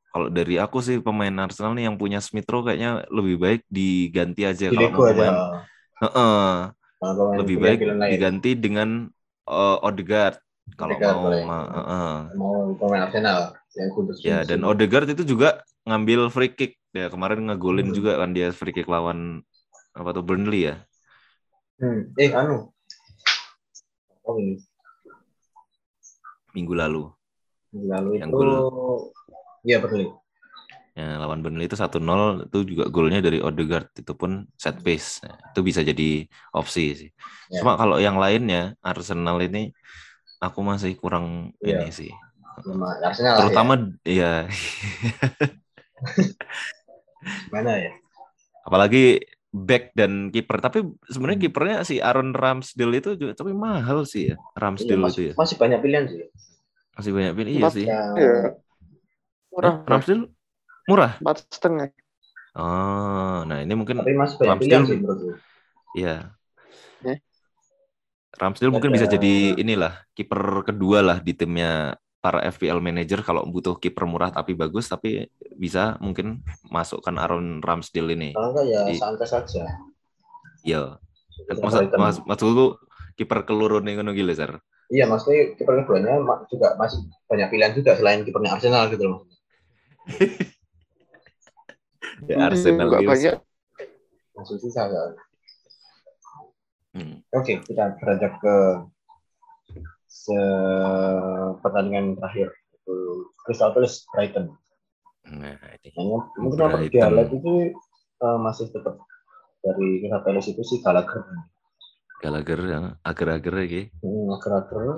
[0.09, 4.41] kalau dari aku sih pemain Arsenal nih yang punya Smith Rowe kayaknya lebih baik diganti
[4.49, 5.35] aja Di kalau mau pemain
[6.01, 6.49] Heeh,
[6.97, 8.89] Kalau pemain lebih baik diganti dengan
[9.45, 10.41] eh, Odegaard
[10.75, 11.43] kalau Odegaard mau boleh.
[11.45, 12.15] ma- heeh.
[12.35, 13.39] mau pemain Arsenal
[13.73, 14.17] yang kudus.
[14.19, 17.95] ya dan Odegaard itu juga ngambil free kick ya kemarin ngegolin Hmm.
[17.95, 19.39] juga kan dia free kick lawan
[19.93, 20.75] apa tuh Burnley ya
[21.77, 22.09] Hmm.
[22.17, 22.73] Eh anu.
[24.25, 24.57] Oh ini
[26.51, 27.05] minggu lalu
[27.69, 28.47] minggu lalu Yang itu
[29.61, 30.07] Iya Burnley.
[30.97, 32.01] ya lawan Burnley itu 1-0
[32.49, 37.09] itu juga golnya dari Odegaard itu pun set piece Nah, itu bisa jadi opsi sih
[37.47, 37.61] Ya.
[37.61, 39.69] cuma kalau yang lainnya Arsenal ini
[40.37, 41.81] aku masih kurang Iya.
[41.81, 42.11] ini sih
[43.03, 43.73] Arsenal lah terutama
[44.05, 44.49] ya ya.
[47.53, 47.91] Mana ya?
[48.67, 51.45] apalagi back dan kiper tapi sebenarnya Hmm.
[51.49, 55.33] kipernya si Aaron Ramsdale itu juga tapi mahal sih ya Iya, Ramsdale itu masih, ya
[55.39, 56.19] masih banyak pilihan sih.
[56.97, 58.33] masih banyak pilih iya sih Ya, Iya.
[59.53, 60.23] Murah, Eh, Ramsdale
[60.87, 61.87] murah empat setengah.
[62.57, 65.29] oh nah ini mungkin tapi masih banyak Ramsdale- pilihan sih menurutku.
[65.95, 66.36] ya Eh?
[68.37, 73.77] Ramsdale mungkin bisa jadi inilah kiper kedua lah di timnya para FPL manager kalau butuh
[73.81, 75.25] kiper murah tapi bagus tapi
[75.57, 79.63] bisa mungkin masukkan Aaron Ramsdale ini Kalau enggak ya santai saja.
[80.61, 80.81] ya
[81.61, 81.99] masa Brighton.
[82.01, 82.67] mas maksud lu
[83.17, 84.61] kiper keluru nih ngono gila Sar?
[84.87, 89.19] Iya, maksudnya kiper keduanya juga masih banyak pilihan juga selain kipernya Arsenal gitu loh.
[92.29, 93.09] ya Arsenal gitu.
[93.09, 93.35] banyak.
[94.37, 95.11] Masih kan.
[96.97, 97.21] Hmm.
[97.37, 98.55] Oke, kita beranjak ke
[100.09, 100.39] se
[101.61, 102.95] pertandingan terakhir itu
[103.45, 104.49] Crystal Palace Brighton.
[105.29, 105.93] Nah, ini.
[105.93, 107.53] Hanya mungkin yang perlu di highlight itu
[108.17, 108.97] eh, masih tetap
[109.61, 111.21] dari Crystal Palace itu si Gallagher.
[112.17, 113.81] Gallagher ya, ager-ager lagi.
[114.01, 114.97] Hmm, Gallagher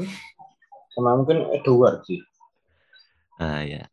[0.96, 2.24] sama mungkin Edward sih.
[3.44, 3.84] Nah, ya.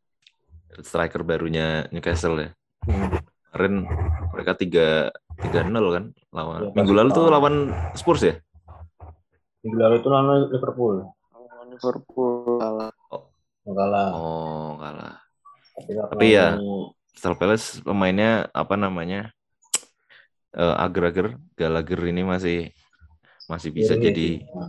[0.78, 2.50] Striker barunya Newcastle ya.
[2.86, 3.25] Hmm.
[3.56, 3.88] Kemarin
[4.36, 5.08] mereka 3
[5.40, 6.60] 3-0 kan lawan.
[6.60, 8.36] Ya, Minggu lalu tuh lawan- Spurs ya?
[9.64, 11.08] Minggu lalu itu lawan Liverpool.
[11.32, 12.92] Lawan Liverpool kalah.
[13.64, 14.08] Yang kalah.
[14.12, 15.14] Oh, kalah.
[15.72, 19.32] Tapi, Tapi ya, ini- Crystal Palace pemainnya apa namanya?
[20.52, 22.76] Eh ager-ager Gallagher ini masih
[23.48, 24.04] masih bisa Hehe.
[24.04, 24.68] jadi Nah,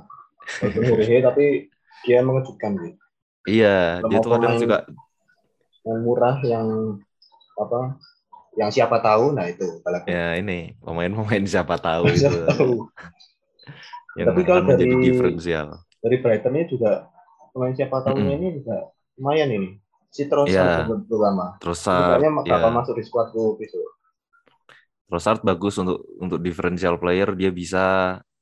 [0.95, 1.67] hehe, tapi
[2.07, 2.95] dia mengejutkan sih.
[3.43, 4.87] iya, dia tuh kadang juga
[5.83, 6.67] Yang murah yang
[7.55, 7.99] apa?
[8.57, 10.09] Yang siapa tahu, nah itu Gallagher.
[10.09, 12.73] ya ini pemain-pemain siapa tahu Siapa itu tahu.
[14.17, 15.67] yang Tapi kalau dari- diferensial.
[16.01, 16.91] Dari Brighton ini juga
[17.53, 18.39] pemain siapa tahunya Mm-mm.
[18.41, 18.77] ini juga
[19.17, 19.69] lumayan ini.
[20.09, 20.97] Si Trossard Iya.
[21.05, 21.45] terutama.
[21.61, 22.53] Trossard Sebenarnya ya.
[22.57, 23.85] bakal masuk di skuadku besok.
[25.07, 27.85] Trossard bagus untuk untuk differential player dia bisa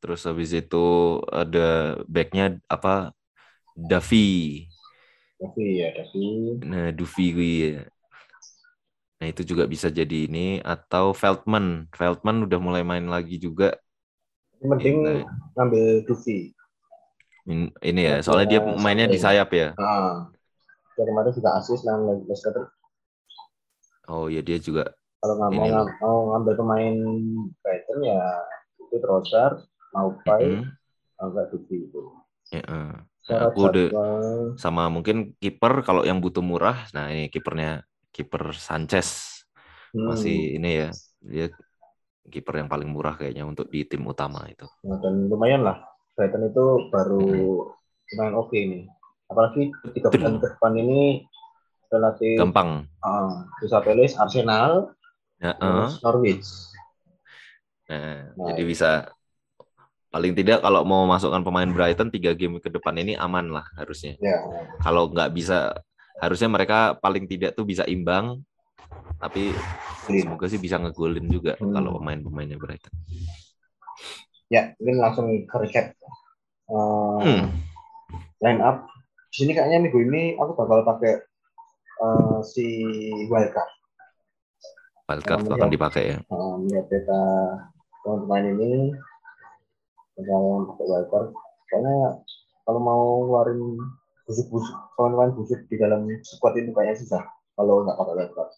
[0.02, 0.86] terus habis itu
[1.30, 3.12] ada backnya apa
[3.76, 4.66] Davi
[5.36, 6.24] Tapi ya, tapi
[6.64, 7.28] nah Duvi
[7.76, 7.84] ya.
[9.26, 10.40] Nah itu juga bisa jadi ini
[10.74, 11.66] atau Feldman.
[11.98, 13.66] Feldman udah mulai main lagi juga.
[14.60, 16.38] Yang penting Nah, ngambil Duvi.
[17.52, 19.68] in- ini ya soalnya dia Ya, mainnya di sayap ya.
[19.80, 20.32] Nah,
[20.96, 22.56] dia kemarin juga asis lawan Leicester.
[24.12, 24.84] oh ya dia juga
[25.20, 26.96] Kalau nggak mau, Ini mau ngambil pemain
[27.62, 28.24] Brighton ya
[28.84, 29.56] itu Trossard,
[29.94, 30.76] Maupai, mm,
[31.24, 32.04] agak Duvi itu.
[32.54, 32.88] ya, eh.
[33.30, 33.84] Nah, aku udah
[34.64, 36.78] sama mungkin kiper kalau yang butuh murah.
[36.96, 37.68] Nah ini kipernya
[38.16, 39.44] kiper Sanchez
[39.92, 40.90] hmm, masih ini ya
[41.20, 41.48] dia
[42.32, 45.84] kiper yang paling murah kayaknya untuk di tim utama itu nah, dan lumayan lah.
[46.16, 47.28] Brighton itu baru
[48.16, 48.88] lumayan oke ini.
[49.28, 50.20] Apalagi tiga Betul.
[50.24, 51.02] bulan ke depan ini
[51.92, 54.96] relatif gampang uh, Crystal Palace, Arsenal,
[55.38, 56.48] ya, terus Norwich.
[57.86, 58.70] Nah, Nah, jadi iya.
[58.70, 58.90] bisa
[60.10, 64.18] paling tidak kalau mau masukkan pemain Brighton tiga game ke depan ini aman lah harusnya.
[64.18, 64.42] Ya,
[64.82, 65.76] Kalau nggak bisa,
[66.18, 68.42] harusnya mereka paling tidak tuh bisa imbang.
[69.16, 69.56] Tapi
[70.06, 70.28] clean.
[70.28, 71.72] semoga sih bisa ngegolin juga Hmm.
[71.72, 72.92] kalau pemain-pemainnya Brighton.
[74.48, 75.96] Ya, mungkin langsung ke recap.
[76.66, 77.46] Uh, Hmm.
[78.42, 78.90] line up
[79.30, 81.22] di sini kayaknya minggu ini aku bakal pakai
[82.00, 82.66] uh, si
[83.28, 83.70] wildcard
[85.06, 86.18] Wildcard Yang akan dipakai ya.
[86.34, 87.22] uh, melihat peta
[88.02, 88.98] pemain ini
[90.18, 90.42] bakal
[90.74, 91.30] pakai wildcard
[91.70, 91.94] karena
[92.66, 93.62] kalau mau ngeluarin
[94.26, 97.24] busuk-busuk pemain-pemain busuk di dalam squad ini kayaknya susah
[97.56, 98.52] kalau nggak pakai wildcard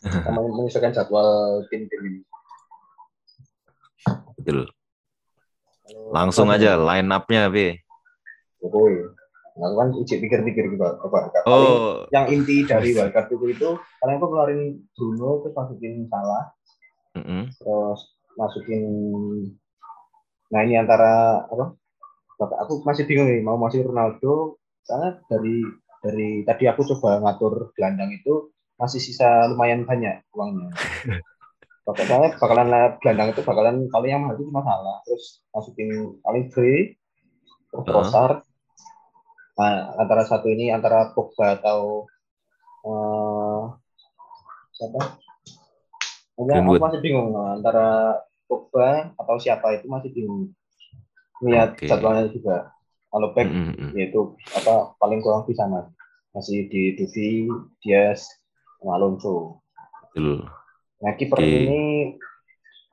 [0.24, 2.20] sama menyesuaikan jadwal tim-tim ini.
[4.40, 4.64] Betul.
[6.08, 7.76] Langsung aja line up-nya, B.
[8.60, 9.20] Jokowi
[9.60, 13.70] nah, kan ijik pikir-pikir gitu apa paling Oh, yang inti dari wildcard itu itu
[14.00, 14.60] kalian tuh ngeluarin
[14.96, 16.44] Bruno terus masukin Salah.
[17.10, 17.50] Mm-mm.
[17.58, 18.00] terus
[18.38, 18.82] masukin
[20.50, 21.74] nah ini antara apa?
[22.40, 25.64] Bapak, aku masih bingung nih mau masukin Ronaldo soalnya dari
[26.00, 30.72] dari tadi aku coba ngatur gelandang itu masih sisa lumayan banyak uangnya
[31.80, 32.68] Bapak, soalnya bakalan
[33.02, 35.90] gelandang itu bakalan kalau yang mahal itu cuma Salah terus masukin
[36.22, 36.94] paling free
[37.70, 37.92] terus Heeh.
[37.92, 38.38] Trossard
[39.58, 42.08] nah, antara satu ini antara Pogba atau
[42.80, 43.62] eh
[44.76, 45.20] siapa
[46.40, 48.16] Enggak, aku masih bingung antara
[48.48, 50.48] Pogba atau siapa itu masih bingung.
[51.44, 51.84] Lihat Oke.
[51.84, 52.72] jadwalnya juga.
[53.10, 53.90] Kalau back Mm-mm.
[53.98, 55.90] yaitu apa paling kurang di sana.
[56.30, 57.50] Masih di Duvi,
[57.82, 58.22] Diaz,
[58.78, 59.58] sama Alonso.
[60.14, 60.46] Betul.
[61.02, 61.50] Nah kiper Oke.
[61.50, 61.82] ini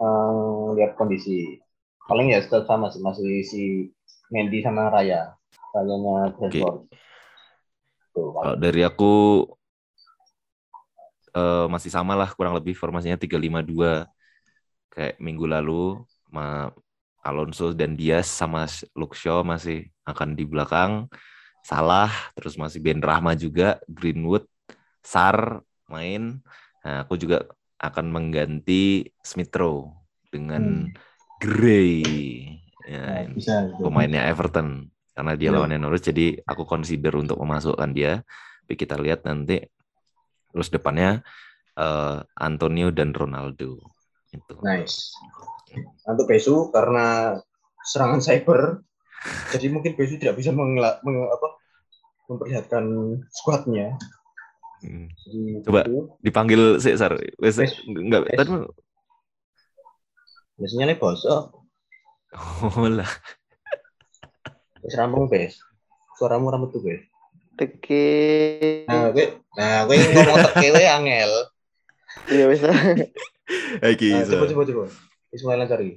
[0.01, 1.61] eh, lihat kondisi.
[2.09, 3.63] Paling ya tetap sama sih masih si
[4.33, 5.37] Mendy sama Raya.
[5.75, 6.89] Rayanya Brentford.
[8.15, 9.45] Tuh, Kalau dari aku
[11.37, 14.09] eh, masih sama lah kurang lebih formasinya 352
[14.89, 16.01] kayak minggu lalu
[16.33, 16.73] ma
[17.27, 18.63] Alonso dan Diaz sama
[18.95, 21.11] Luke Shaw masih akan di belakang
[21.67, 24.47] Salah terus masih Ben Rahma juga Greenwood
[25.03, 25.59] Sar
[25.91, 26.39] main
[26.79, 27.43] nah aku juga
[27.77, 29.91] akan mengganti Smith Rowe
[30.31, 30.87] dengan
[31.43, 32.01] Gray
[32.87, 33.67] ya, Nah, bisa.
[33.83, 35.59] pemainnya Everton karena dia Iya.
[35.59, 38.23] lawannya Norwich jadi aku consider untuk memasukkan dia
[38.63, 39.59] tapi kita lihat nanti
[40.55, 41.19] terus depannya
[41.75, 43.83] eh, Antonio dan Ronaldo
[44.31, 45.11] itu Nice.
[46.07, 47.35] Untuk Besu karena
[47.83, 48.81] serangan cyber,
[49.51, 51.47] jadi mungkin Besu tidak bisa mengela- menge- apa,
[52.27, 52.83] memperlihatkan
[53.31, 53.95] skuadnya.
[54.79, 55.07] Hmm.
[55.25, 55.83] Jadi Coba.
[55.83, 57.73] Besu, dipanggil sih Sar Wes- Wes.
[57.83, 58.37] enggak Wes.
[58.37, 58.51] tadi
[60.57, 61.53] biasanya nih bosok,
[62.65, 63.09] oh lah
[64.81, 65.53] wis rampung bes.
[66.17, 67.01] Suaramu rambut tuh bes.
[67.57, 68.05] Teke.
[68.89, 71.31] Nah, gue nah gue ngomong teke we angel.
[72.25, 72.69] Iya bisa.
[73.81, 74.83] Iki Nah, coba coba coba.
[75.29, 75.91] Ismail cari.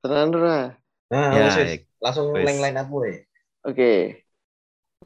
[0.00, 0.74] Tenan ora.
[1.06, 1.72] Nah, Ya, wis, wis.
[1.98, 2.42] langsung wis.
[2.44, 3.26] line line up gue.
[3.62, 3.92] Oke.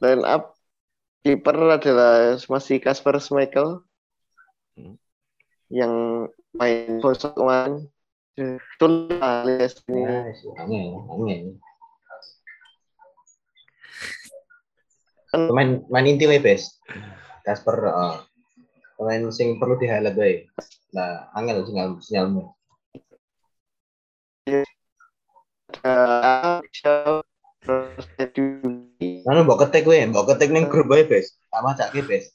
[0.01, 0.57] Line up
[1.21, 3.85] kiper adalah masih Kasper Schmeichel
[4.71, 4.95] Hmm.
[5.67, 5.93] yang
[6.55, 7.91] main Bosok kemarin.
[8.33, 9.99] Betul alias ini.
[10.01, 10.23] Nah,
[10.57, 11.41] angel, angel.
[15.27, 16.79] Kan Pemain main inti we, Bes.
[17.43, 18.15] Kasper, heeh.
[18.95, 20.31] Pemain sing perlu di highlight we.
[20.91, 22.51] Nah, angel sinyal sinyalmu.
[28.17, 28.45] Edu.
[29.25, 31.37] Mana mbok ketik we, mbok ketik ning grup wae, Bes.
[31.49, 32.25] Sama cak Bes.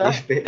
[0.00, 0.44] Yes, Be-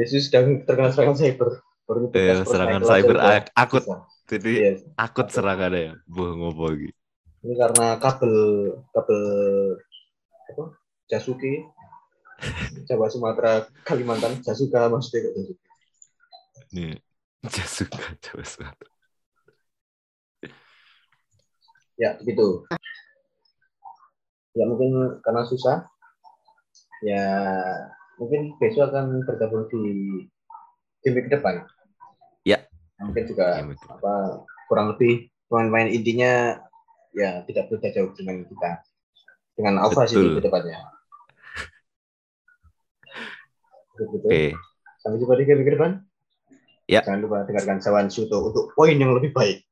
[0.00, 1.60] Yesus sedang terkena serangan cyber.
[1.84, 3.16] Baru itu Eh, Kasper serangan cyber
[3.52, 3.84] akut.
[4.26, 4.80] Jadi Yes.
[4.98, 5.94] akut serangannya ya.
[6.08, 6.90] Buh ngopo iki.
[7.44, 8.34] Ini karena kabel
[8.90, 9.20] kabel
[10.50, 10.64] apa?
[11.06, 11.62] Jasuke
[12.90, 15.66] Jawa Sumatera Kalimantan Jasuka maksudnya kok Jasuka.
[16.74, 16.96] Nih.
[17.46, 18.86] Jasuka coba suatu.
[21.96, 22.64] Ya begitu.
[24.56, 25.88] Ya mungkin karena susah.
[27.04, 27.24] Ya
[28.16, 29.82] mungkin besok akan bergabung di
[31.04, 31.64] game ke depan.
[32.44, 32.64] Ya.
[33.00, 33.88] Mungkin juga betul.
[33.92, 34.14] apa
[34.68, 36.58] kurang lebih pemain-pemain intinya
[37.16, 38.70] ya tidak beda jauh dengan kita
[39.56, 40.78] dengan Alfa sih ke depannya.
[43.96, 44.52] Oke.
[45.00, 45.90] Sampai jumpa di game ke depan.
[46.86, 47.00] Ya.
[47.02, 49.64] Jangan lupa dengarkan Sawan Suto untuk poin yang lebih baik.